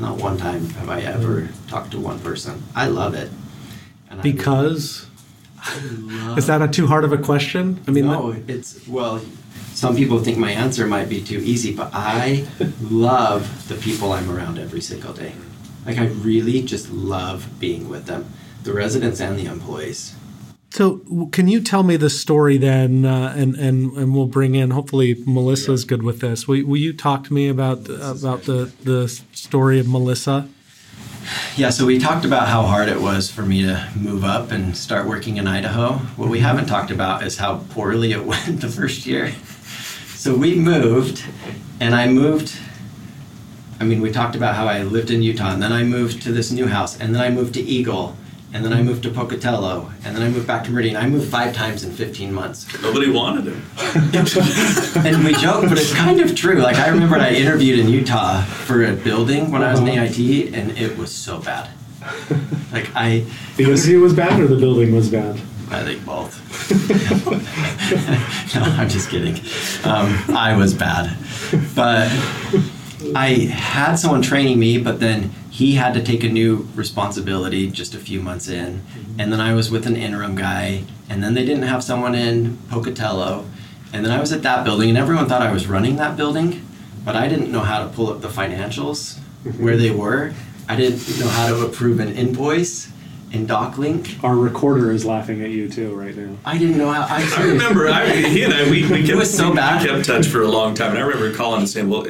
[0.00, 1.68] Not one time have I ever mm.
[1.68, 2.64] talked to one person.
[2.74, 3.30] I love it.
[4.10, 5.06] And Because
[5.58, 7.80] I is that a too hard of a question?
[7.86, 9.22] I mean, no, it's well.
[9.72, 12.48] Some people think my answer might be too easy, but I
[12.82, 15.34] love the people I'm around every single day.
[15.84, 20.14] Like I really just love being with them, the residents and the employees.
[20.70, 24.70] So, can you tell me the story then, uh, and and and we'll bring in.
[24.70, 26.48] Hopefully, Melissa's good with this.
[26.48, 30.48] Will, will you talk to me about about the the story of Melissa?
[31.56, 34.74] Yeah, so we talked about how hard it was for me to move up and
[34.74, 35.98] start working in Idaho.
[36.16, 39.32] What we haven't talked about is how poorly it went the first year.
[40.14, 41.22] So we moved,
[41.80, 42.58] and I moved.
[43.82, 46.30] I mean, we talked about how I lived in Utah, and then I moved to
[46.30, 48.16] this new house, and then I moved to Eagle,
[48.52, 50.94] and then I moved to Pocatello, and then I moved back to Meridian.
[50.94, 52.80] I moved five times in 15 months.
[52.80, 53.60] Nobody wanted him.
[55.04, 56.60] and we joke, but it's kind of true.
[56.60, 60.54] Like I remember I interviewed in Utah for a building when I was in AIT,
[60.54, 61.68] and it was so bad.
[62.72, 63.26] Like I,
[63.58, 65.38] The interview was bad or the building was bad?
[65.70, 66.40] I think both.
[68.54, 69.34] no, I'm just kidding.
[69.84, 71.14] Um, I was bad,
[71.74, 72.10] but
[73.14, 77.94] I had someone training me, but then he had to take a new responsibility just
[77.94, 79.20] a few months in, mm-hmm.
[79.20, 82.58] and then I was with an interim guy, and then they didn't have someone in
[82.70, 83.44] Pocatello,
[83.92, 86.66] and then I was at that building, and everyone thought I was running that building,
[87.04, 89.62] but I didn't know how to pull up the financials mm-hmm.
[89.62, 90.32] where they were.
[90.68, 92.90] I didn't know how to approve an invoice
[93.32, 94.22] in DocLink.
[94.22, 96.36] Our recorder is laughing at you too right now.
[96.44, 97.02] I didn't know how.
[97.02, 99.82] I, I remember I, he and I we, we kept, was so we, bad.
[99.82, 102.06] we kept touch for a long time, and I remember calling and saying, "Well,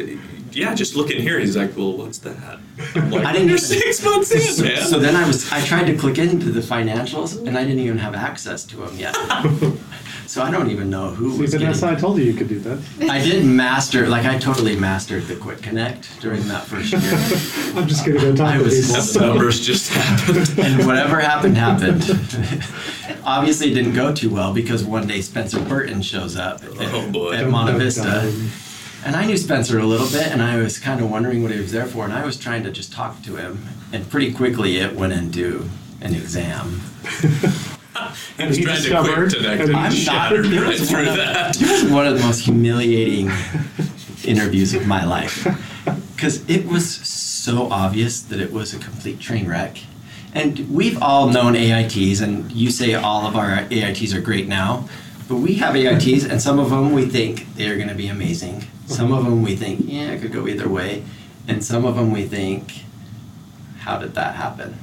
[0.55, 2.59] yeah, just look in here." He's like, "Well, what's that?"
[2.95, 4.83] I'm like, I didn't You're even- six months in, So, man.
[4.87, 7.99] so then I was I tried to click into the financials and I didn't even
[7.99, 9.15] have access to them yet.
[10.27, 12.59] so I don't even know who See, was Vanessa, I told you you could do
[12.61, 12.79] that.
[13.11, 17.01] I did master like I totally mastered the Quick Connect during that first year.
[17.81, 18.97] I'm just gonna go talk I to was people.
[18.97, 20.59] And the numbers just happened.
[20.59, 22.03] and whatever happened happened.
[23.25, 27.11] Obviously, it didn't go too well because one day Spencer Burton shows up at, Oh,
[27.11, 27.33] boy.
[27.35, 28.33] at Monte dun, Vista.
[29.03, 29.09] Dun.
[29.15, 31.61] And I knew Spencer a little bit, and I was kind of wondering what he
[31.61, 33.65] was there for, and I was trying to just talk to him.
[33.93, 35.69] And pretty quickly, it went into
[36.01, 36.81] an exam.
[38.37, 41.09] He was He trying to discovered- quick connect, and I'm he not- right through one
[41.09, 41.57] of- that.
[41.61, 43.31] It was one of the most humiliating
[44.25, 45.47] interviews of my life
[46.17, 49.79] because it was so obvious that it was a complete train wreck.
[50.35, 54.89] And we've all known AITs, and you say all of our AITs are great now,
[55.29, 58.65] but we have AITs, and some of them we think they're going to be amazing.
[58.87, 61.05] Some of them we think, yeah, it could go either way.
[61.49, 62.85] And some of them we think,
[63.79, 64.79] how did that happen?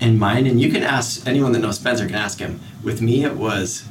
[0.00, 2.60] And mine, and you can ask anyone that knows Spencer can ask him.
[2.82, 3.86] With me, it was,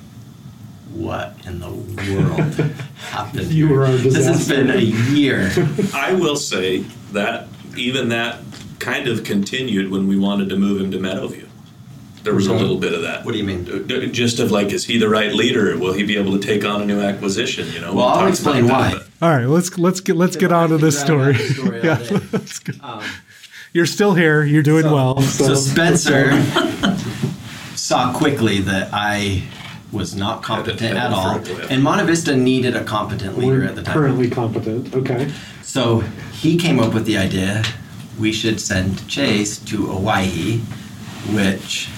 [0.94, 2.54] what in the world
[3.10, 3.52] happened?
[3.52, 5.52] You were a This has been a year.
[5.94, 6.80] I will say
[7.12, 7.48] that
[7.78, 8.40] even that
[8.80, 11.49] kind of continued when we wanted to move him to Meadowview.
[12.24, 13.24] There was a little bit of that.
[13.26, 13.88] What do you mean?
[14.12, 15.78] Just of like, is he the right leader?
[15.78, 17.68] Will he be able to take on a new acquisition?
[17.72, 17.94] You know.
[17.94, 18.94] Well, we I'll explain why.
[18.96, 21.36] that, All right, let's let's get let's get on to this story.
[21.84, 21.98] yeah,
[22.34, 22.74] let's go.
[22.82, 23.04] Um,
[23.74, 24.44] You're still here.
[24.44, 25.22] You're doing So- well.
[25.22, 26.32] So Spencer
[27.76, 29.44] saw quickly that I
[29.92, 33.66] was not competent at all, had to and Monte Vista needed a competent leader We're
[33.66, 33.94] at the time.
[33.94, 34.94] currently competent.
[34.94, 35.32] Okay.
[35.64, 36.02] So
[36.34, 37.64] he came up with the idea
[38.20, 40.58] we should send Chase to Hawaii,
[41.34, 41.90] which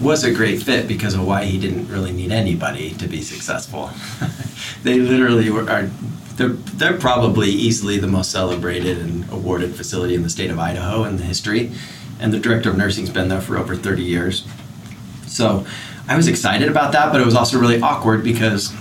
[0.00, 3.90] was a great fit because Hawaii didn't really need anybody to be successful.
[4.82, 5.90] they literally were are
[6.36, 11.04] they're, they're probably easily the most celebrated and awarded facility in the state of Idaho
[11.04, 11.70] in the history.
[12.18, 14.46] And the director of nursing's been there for over 30 years.
[15.26, 15.66] So
[16.08, 18.72] I was excited about that, but it was also really awkward because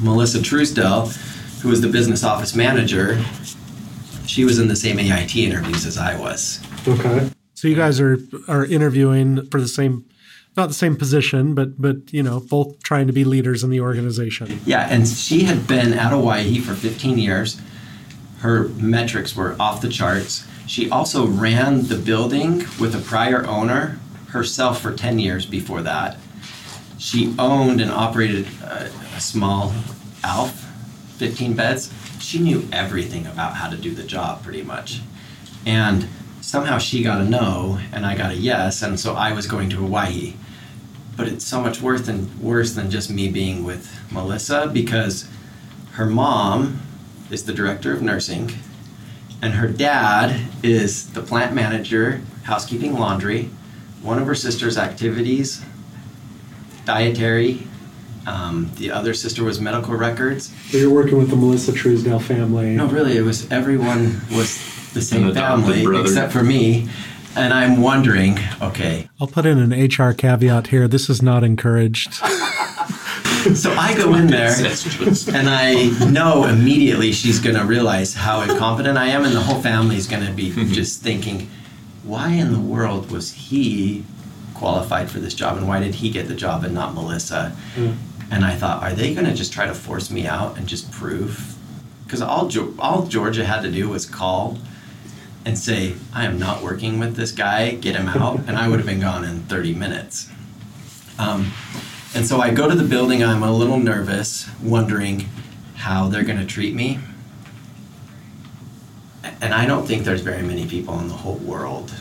[0.00, 1.14] Melissa Truesdell,
[1.60, 3.22] who was the business office manager,
[4.26, 6.60] she was in the same AIT interviews as I was.
[6.88, 7.28] Okay.
[7.62, 10.04] So you guys are are interviewing for the same,
[10.56, 13.78] not the same position, but but you know both trying to be leaders in the
[13.78, 14.60] organization.
[14.66, 17.60] Yeah, and she had been at Hawaii for 15 years.
[18.38, 20.44] Her metrics were off the charts.
[20.66, 24.00] She also ran the building with a prior owner
[24.30, 26.16] herself for 10 years before that.
[26.98, 29.72] She owned and operated a, a small
[30.24, 30.50] ALF,
[31.18, 31.94] 15 beds.
[32.18, 35.00] She knew everything about how to do the job pretty much.
[35.64, 36.08] And
[36.52, 39.70] somehow she got a no and I got a yes, and so I was going
[39.70, 40.34] to Hawaii.
[41.16, 45.26] But it's so much worse than worse than just me being with Melissa because
[45.92, 46.82] her mom
[47.30, 48.52] is the director of nursing
[49.40, 53.48] and her dad is the plant manager, housekeeping, laundry.
[54.02, 55.64] One of her sister's activities
[56.84, 57.66] dietary.
[58.26, 60.52] Um, the other sister was medical records.
[60.70, 62.76] So you're working with the Melissa Truesdale family.
[62.76, 66.04] No, really, it was everyone was the same adopted family brother.
[66.04, 66.88] except for me.
[67.34, 70.86] And I'm wondering, okay, I'll put in an HR caveat here.
[70.86, 72.12] This is not encouraged.
[73.54, 74.54] so I go in there
[75.32, 79.62] and I know immediately she's going to realize how incompetent I am, and the whole
[79.62, 81.48] family is going to be just thinking,
[82.04, 84.04] why in the world was he
[84.54, 87.56] qualified for this job, and why did he get the job and not Melissa?
[87.76, 87.96] Mm.
[88.30, 90.90] And I thought, are they going to just try to force me out and just
[90.92, 91.56] prove?
[92.04, 94.58] Because all Geo- all Georgia had to do was call
[95.44, 98.78] and say, I am not working with this guy, get him out, and I would
[98.78, 100.30] have been gone in 30 minutes.
[101.18, 101.52] Um,
[102.14, 105.28] and so I go to the building, I'm a little nervous, wondering
[105.76, 106.98] how they're going to treat me.
[109.40, 111.92] And I don't think there's very many people in the whole world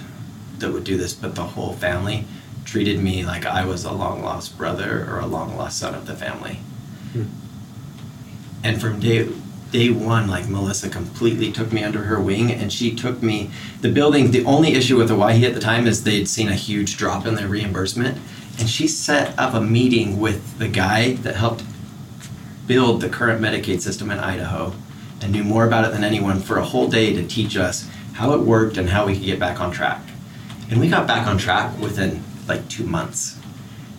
[0.60, 2.26] that would do this, but the whole family
[2.66, 6.06] treated me like I was a long lost brother or a long lost son of
[6.06, 6.60] the family.
[7.14, 7.24] Hmm.
[8.64, 9.28] And from day
[9.72, 13.50] day one, like Melissa completely took me under her wing, and she took me.
[13.82, 14.32] The building.
[14.32, 17.36] The only issue with Hawaii at the time is they'd seen a huge drop in
[17.36, 18.18] their reimbursement,
[18.60, 21.64] and she set up a meeting with the guy that helped
[22.68, 24.74] build the current Medicaid system in Idaho,
[25.22, 28.34] and knew more about it than anyone for a whole day to teach us how
[28.34, 30.02] it worked and how we could get back on track.
[30.70, 33.38] And we got back on track within like two months.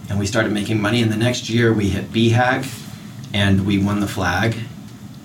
[0.08, 1.02] And we started making money.
[1.02, 2.66] And the next year we hit BHAG
[3.32, 4.56] and we won the flag.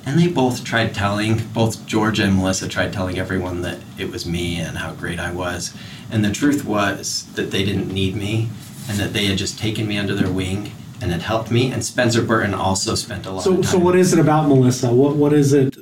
[0.07, 4.25] And they both tried telling, both Georgia and Melissa tried telling everyone that it was
[4.25, 5.75] me and how great I was.
[6.09, 8.47] And the truth was that they didn't need me
[8.87, 11.71] and that they had just taken me under their wing and had helped me.
[11.73, 13.63] And Spencer Burton also spent a lot So, of time.
[13.65, 14.93] so what is it about Melissa?
[14.93, 15.75] What what is it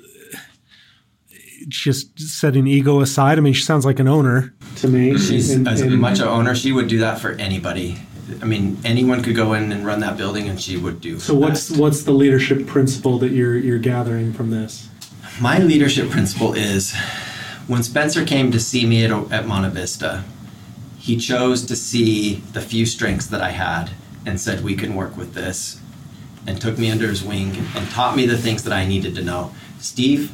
[1.67, 3.37] Just setting ego aside.
[3.37, 4.53] I mean, she sounds like an owner.
[4.77, 5.17] to me?
[5.17, 6.53] She's And- as and- much an owner.
[6.55, 7.97] She would do that for anybody.
[8.41, 11.19] I mean, anyone could go in and run that building, and she would do.
[11.19, 11.79] So what's that.
[11.79, 14.89] what's the leadership principle that you're you're gathering from this?
[15.39, 16.95] my leadership principle is
[17.67, 20.23] when Spencer came to see me at, at Monte Vista,
[20.97, 23.91] he chose to see the few strengths that I had
[24.25, 25.79] and said we can work with this,
[26.47, 29.23] and took me under his wing and taught me the things that I needed to
[29.23, 29.53] know.
[29.79, 30.31] Steve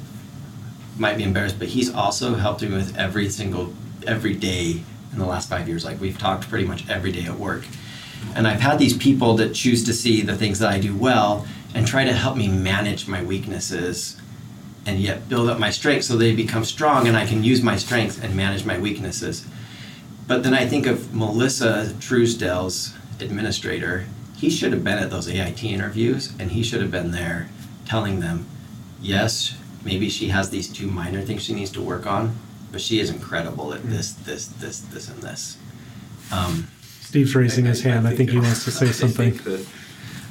[0.98, 3.74] might be embarrassed, but he's also helped me with every single
[4.08, 4.82] every day
[5.12, 5.84] in the last five years.
[5.84, 7.66] Like we've talked pretty much every day at work.
[8.36, 11.46] And I've had these people that choose to see the things that I do well
[11.74, 14.20] and try to help me manage my weaknesses
[14.86, 17.78] and yet build up my strengths so they become strong and I can use my
[17.78, 19.46] strengths and manage my weaknesses.
[20.28, 24.06] But then I think of Melissa Truesdale's administrator.
[24.36, 27.50] He should have been at those AIT interviews and he should have been there
[27.86, 28.46] telling them,
[29.02, 32.36] yes, maybe she has these two minor things she needs to work on,
[32.72, 35.58] but she is incredible at this, this, this, this, and this.
[36.32, 36.68] Um,
[37.12, 38.08] Steve's raising his hand.
[38.08, 39.38] I think he wants to say uh, something.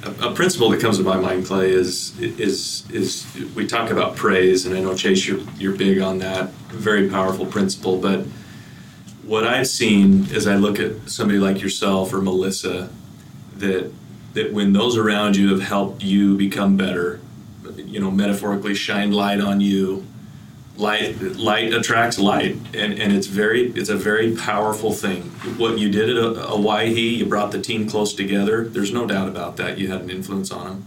[0.03, 4.15] a, a principle that comes to my mind, Clay, is is is we talk about
[4.15, 6.49] praise, and I know Chase, you're you're big on that.
[6.69, 8.25] Very powerful principle, but
[9.23, 12.89] what I've seen as I look at somebody like yourself or Melissa,
[13.57, 13.91] that
[14.33, 17.21] that when those around you have helped you become better,
[17.75, 20.03] you know, metaphorically shine light on you,
[20.77, 25.23] light light attracts light and, and it's very it's a very powerful thing
[25.57, 29.27] what you did at a, Hawaii you brought the team close together there's no doubt
[29.27, 30.85] about that you had an influence on them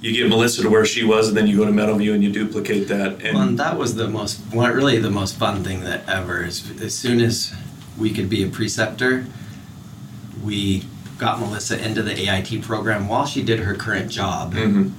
[0.00, 2.32] you get Melissa to where she was and then you go to Meadowview and you
[2.32, 5.84] duplicate that and Well, and that was the most, one, really the most fun thing
[5.84, 6.42] that ever.
[6.44, 7.54] Is as soon as
[7.96, 9.24] we could be a preceptor,
[10.42, 10.84] we
[11.18, 14.90] got Melissa into the AIT program while she did her current job, Mhm.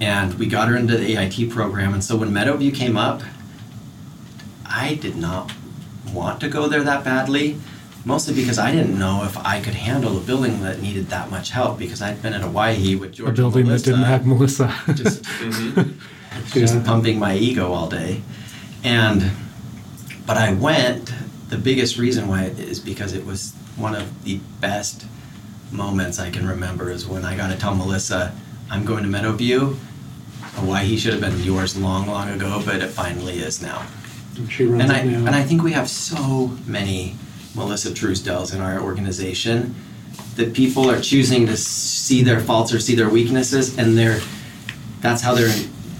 [0.00, 1.94] And we got her into the AIT program.
[1.94, 3.22] And so when Meadowview came up,
[4.66, 5.52] I did not
[6.12, 7.58] want to go there that badly.
[8.04, 11.50] Mostly because I didn't know if I could handle a building that needed that much
[11.50, 14.74] help because I'd been at Hawaii with George A building that didn't have Melissa.
[14.94, 15.94] just Mhm.
[16.52, 16.82] just Yeah.
[16.82, 18.22] pumping my ego all day.
[18.82, 19.30] And
[20.26, 21.12] but I went.
[21.48, 25.04] The biggest reason why is because it was one of the best
[25.70, 28.32] moments I can remember is when I got to tell Melissa,
[28.70, 29.74] I'm going to Meadowview.
[30.60, 33.86] Why he should have been yours long, long ago, but it finally is now.
[34.36, 35.18] And she runs And I it now.
[35.26, 37.16] and I think we have so many
[37.54, 39.74] Melissa Truesdells in our organization
[40.36, 44.20] that people are choosing to see their faults or see their weaknesses, and they're
[45.00, 45.54] that's how they're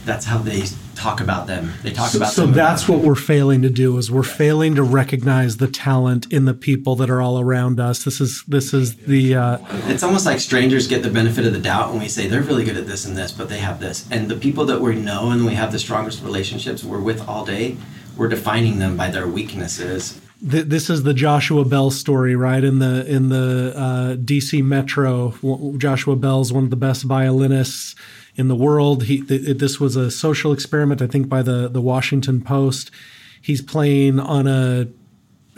[0.05, 0.65] that's how they
[1.03, 1.73] talk about them.
[1.83, 5.57] They talk about so that's what we're failing to do is we're failing to recognize
[5.57, 8.05] the talent in the people that are all around us.
[8.05, 11.59] This is this is the uh, It's almost like strangers get the benefit of the
[11.59, 14.07] doubt when we say they're really good at this and this, but they have this.
[14.11, 17.45] And the people that we know and we have the strongest relationships we're with all
[17.45, 17.77] day,
[18.17, 20.21] we're defining them by their weaknesses.
[20.49, 22.63] Th- this is the Joshua Bell story, right?
[22.63, 25.35] In the in the uh, DC Metro,
[25.79, 27.95] Joshua Bell's one of the best violinists
[28.37, 29.05] in the world.
[29.05, 32.91] He th- this was a social experiment, I think, by the the Washington Post.
[33.41, 34.89] He's playing on a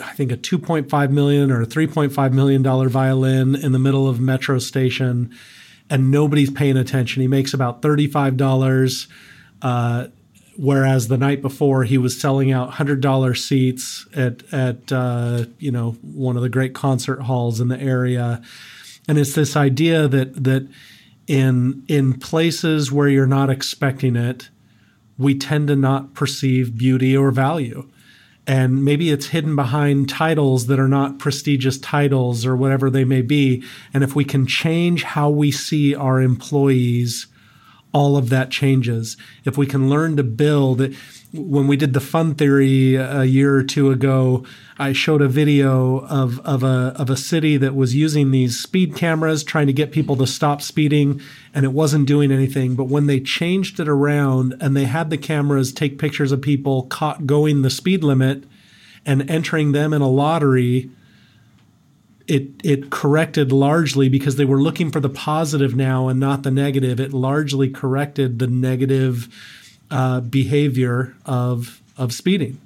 [0.03, 4.19] I think a 2.5 million or a 3.5 million dollar violin in the middle of
[4.21, 5.33] Metro Station,
[5.89, 7.23] and nobody's paying attention.
[7.23, 9.09] He makes about thirty five dollars.
[9.63, 10.09] Uh,
[10.57, 15.71] whereas the night before he was selling out hundred dollar seats at at uh, you
[15.71, 18.43] know one of the great concert halls in the area,
[19.09, 20.69] and it's this idea that that
[21.27, 24.49] in in places where you're not expecting it,
[25.19, 27.89] we tend to not perceive beauty or value.
[28.47, 33.23] And maybe it's hidden behind titles that are not prestigious titles or whatever they may
[33.23, 33.65] be.
[33.95, 37.27] And if we can change how we see our employees,
[37.95, 39.17] all of that changes.
[39.45, 40.93] If we can learn to build,
[41.33, 44.45] when we did the fun theory a year or two ago,
[44.79, 48.97] I showed a video of, of a of a city that was using these speed
[48.97, 51.21] cameras trying to get people to stop speeding
[51.55, 52.75] and it wasn't doing anything.
[52.75, 56.83] But when they changed it around and they had the cameras take pictures of people
[56.87, 58.45] caught going the speed limit
[59.07, 60.91] and entering them in a lottery,
[62.27, 66.51] it it corrected largely because they were looking for the positive now and not the
[66.51, 67.01] negative.
[67.01, 69.29] It largely corrected the negative
[69.91, 72.59] uh, behavior of of speeding.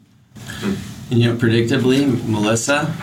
[1.10, 2.94] And, you know, predictably, Melissa,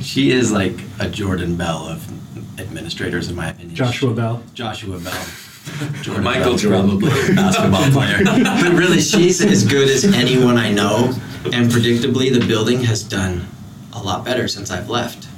[0.00, 3.74] she is like a Jordan Bell of administrators, in my opinion.
[3.74, 4.42] Joshua Bell.
[4.54, 5.26] Joshua Bell.
[6.02, 8.18] Jordan Michael Bell's probably a basketball player.
[8.24, 11.12] but really, she's as good as anyone I know.
[11.52, 13.46] And predictably, the building has done
[13.92, 15.28] a lot better since I've left.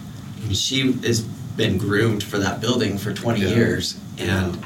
[0.43, 3.49] Mean, she has been groomed for that building for 20 Yeah.
[3.49, 3.95] years.
[4.19, 4.59] And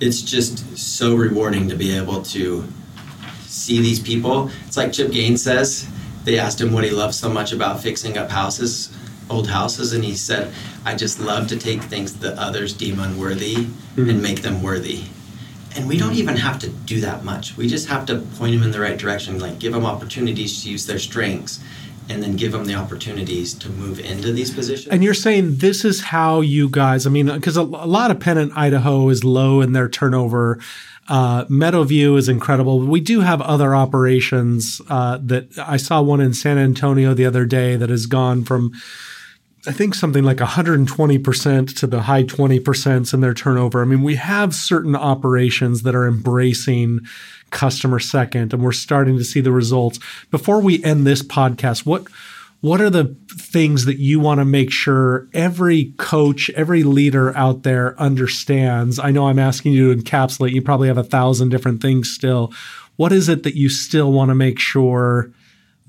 [0.00, 2.64] it's just so rewarding to be able to
[3.46, 4.50] see these people.
[4.66, 5.86] It's like Chip Gaines says.
[6.24, 8.90] They asked him what he loves so much about fixing up houses,
[9.28, 10.52] old houses, and he said,
[10.84, 13.54] I just love to take things that others deem unworthy
[13.96, 14.22] and hmm.
[14.22, 15.04] make them worthy.
[15.74, 16.18] And we don't hmm.
[16.18, 17.56] even have to do that much.
[17.56, 20.70] We just have to point them in the right direction, like give them opportunities to
[20.70, 21.60] use their strengths,
[22.12, 24.92] and then give them the opportunities to move into these positions.
[24.92, 28.20] And you're saying this is how you guys, I mean, because a, a lot of
[28.20, 30.58] Pennant, Idaho is low in their turnover.
[31.08, 32.78] Uh, Meadowview is incredible.
[32.80, 37.44] We do have other operations uh, that I saw one in San Antonio the other
[37.44, 38.72] day that has gone from,
[39.66, 43.80] I think, something like 120% to the high 20% in their turnover.
[43.80, 47.00] I mean, we have certain operations that are embracing
[47.50, 50.00] customer second, and we're starting to see the results.
[50.32, 52.06] Before we end this podcast, what
[52.60, 57.64] what are the things that you want to make sure every coach, every leader out
[57.64, 59.00] there understands?
[59.00, 60.52] I know I'm asking you to encapsulate.
[60.52, 62.52] You probably have a thousand different things still.
[62.96, 65.32] What is it that you still want to make sure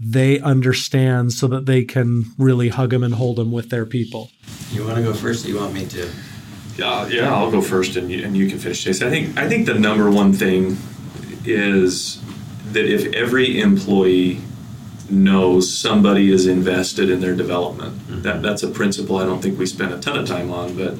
[0.04, 4.30] they understand so that they can really hug them and hold them with their people?
[4.72, 6.10] you want to go first, or you want me to?
[6.78, 9.02] Yeah, yeah, I'll go first, and you, and you can finish, Chase.
[9.02, 10.78] I think I think the number one thing
[11.46, 12.22] is
[12.72, 14.42] that if every employee
[15.10, 18.22] knows somebody is invested in their development, mm-hmm.
[18.24, 20.96] that that's a principle I don't think we spend a ton of time on, but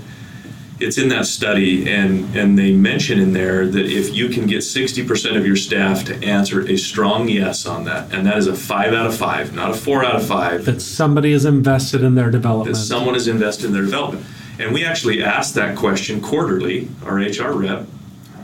[0.80, 4.62] it's in that study, and and they mention in there that if you can get
[4.64, 8.48] sixty percent of your staff to answer a strong yes on that, and that is
[8.48, 12.02] a five out of five, not a four out of five, That somebody is invested
[12.04, 12.76] in their development.
[12.76, 14.26] that someone is invested in their development.
[14.60, 16.88] And we actually ask that question quarterly.
[17.06, 17.88] Our HR rep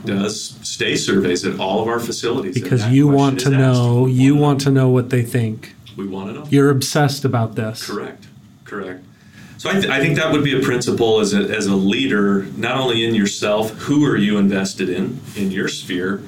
[0.04, 2.54] does stay surveys at all of our facilities.
[2.54, 5.74] because you want to know, you want to know what they think.
[5.96, 6.46] We want to know.
[6.50, 7.86] You're obsessed about this.
[7.86, 8.26] Correct.
[8.64, 9.04] Correct.
[9.60, 12.44] So I, th- I think that would be a principle as a, as a leader,
[12.56, 16.22] not only in yourself, who are you invested in, in your sphere,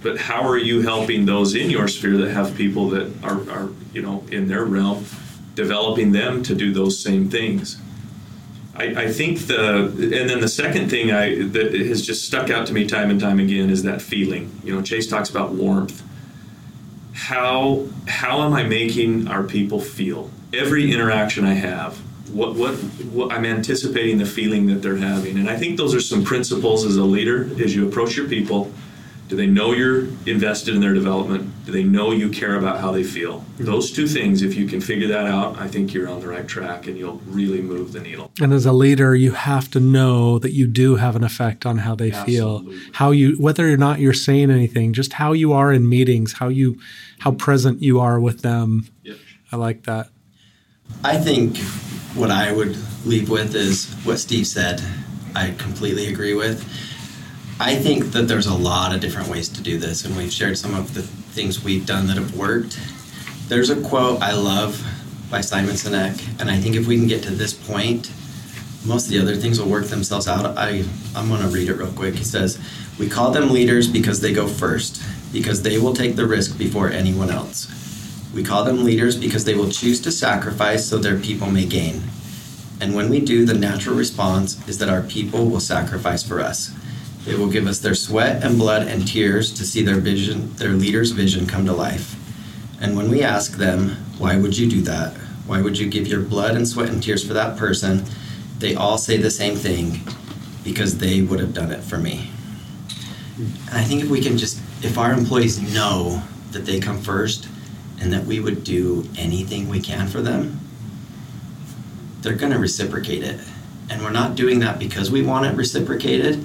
[0.00, 3.68] but how are you helping those in your sphere that have people that are, are
[3.92, 5.04] you know, in their realm,
[5.54, 7.78] developing them to do those same things.
[8.74, 12.66] I, I think the, and then the second thing I, that has just stuck out
[12.68, 14.50] to me time and time again is that feeling.
[14.64, 16.02] You know, Chase talks about warmth
[17.12, 20.30] how how am I making our people feel?
[20.54, 22.00] Every interaction I have,
[22.32, 22.74] what, what
[23.12, 26.84] what I'm anticipating the feeling that they're having, and I think those are some principles
[26.84, 28.72] as a leader as you approach your people.
[29.28, 31.52] Do they know you're invested in their development?
[31.66, 33.40] Do they know you care about how they feel?
[33.40, 33.66] Mm-hmm.
[33.66, 36.48] Those two things, if you can figure that out, I think you're on the right
[36.48, 38.30] track and you'll really move the needle.
[38.40, 41.78] And as a leader, you have to know that you do have an effect on
[41.78, 42.66] how they feel.
[42.94, 46.48] How you whether or not you're saying anything, just how you are in meetings, how
[46.48, 46.78] you
[47.18, 48.88] how present you are with them.
[49.02, 49.16] Yep.
[49.52, 50.08] I like that.
[51.04, 51.58] I think
[52.14, 54.82] what I would leave with is what Steve said.
[55.34, 56.62] I completely agree with.
[57.60, 60.56] I think that there's a lot of different ways to do this, and we've shared
[60.58, 62.78] some of the things we've done that have worked.
[63.48, 64.82] there's a quote I love
[65.30, 68.10] by Simon Sinek, and I think if we can get to this point,
[68.84, 70.56] most of the other things will work themselves out.
[70.56, 70.84] I,
[71.14, 72.14] I'm going to read it real quick.
[72.14, 72.58] He says,
[72.98, 75.02] We call them leaders because they go first,
[75.32, 77.66] because they will take the risk before anyone else.
[78.38, 82.04] We call them leaders because they will choose to sacrifice so their people may gain.
[82.80, 86.72] And when we do, the natural response is that our people will sacrifice for us.
[87.24, 90.70] They will give us their sweat and blood and tears to see their vision, their
[90.70, 92.14] leader's vision come to life.
[92.80, 95.14] And when we ask them, why would you do that?
[95.48, 98.04] Why would you give your blood and sweat and tears for that person?
[98.60, 100.02] They all say the same thing
[100.62, 102.30] because they would have done it for me.
[103.36, 106.22] And I think if we can just, if our employees know
[106.52, 107.48] that they come first
[108.00, 110.60] and that we would do anything we can for them,
[112.20, 113.40] they're going to reciprocate it.
[113.90, 116.44] And we're not doing that because we want it reciprocated,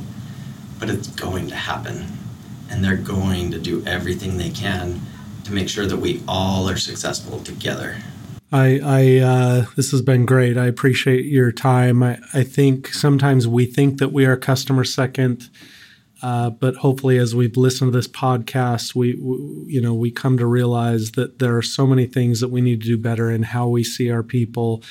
[0.79, 2.07] but it's going to happen.
[2.69, 5.01] And they're going to do everything they can
[5.43, 7.97] to make sure that we all are successful together.
[8.51, 10.57] I, I uh, this has been great.
[10.57, 12.03] I appreciate your time.
[12.03, 15.49] I, I think sometimes we think that we are customer second,
[16.23, 20.37] uh, but hopefully, as we've listened to this podcast, we, we, you know we come
[20.37, 23.43] to realize that there are so many things that we need to do better in
[23.43, 24.81] how we see our people.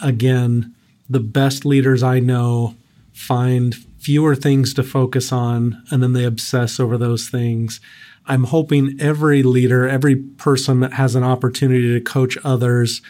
[0.00, 0.72] Again,
[1.10, 2.76] the best leaders I know
[3.12, 7.80] find fewer things to focus on, and then they obsess over those things.
[8.26, 13.02] I'm hoping every leader, every person that has an opportunity to coach others,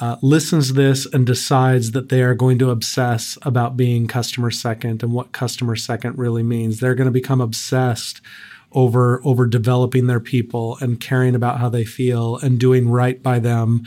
[0.00, 5.02] uh, listens this and decides that they are going to obsess about being customer second
[5.02, 6.80] and what customer second really means.
[6.80, 8.20] They're going to become obsessed
[8.72, 13.38] over over developing their people and caring about how they feel and doing right by
[13.38, 13.84] them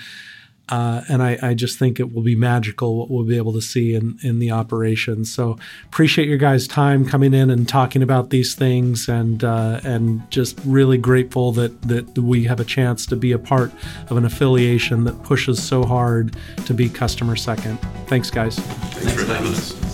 [0.70, 3.62] uh, and I, I, just think it will be magical what we'll be able to
[3.62, 5.24] see in, in the operation.
[5.24, 10.30] So appreciate your guys' time coming in and talking about these things, and uh, and
[10.30, 13.72] just really grateful that that we have a chance to be a part
[14.10, 17.80] of an affiliation that pushes so hard to be customer second.
[18.08, 18.60] Thanks, guys.
[18.60, 19.87] Thanks for having us.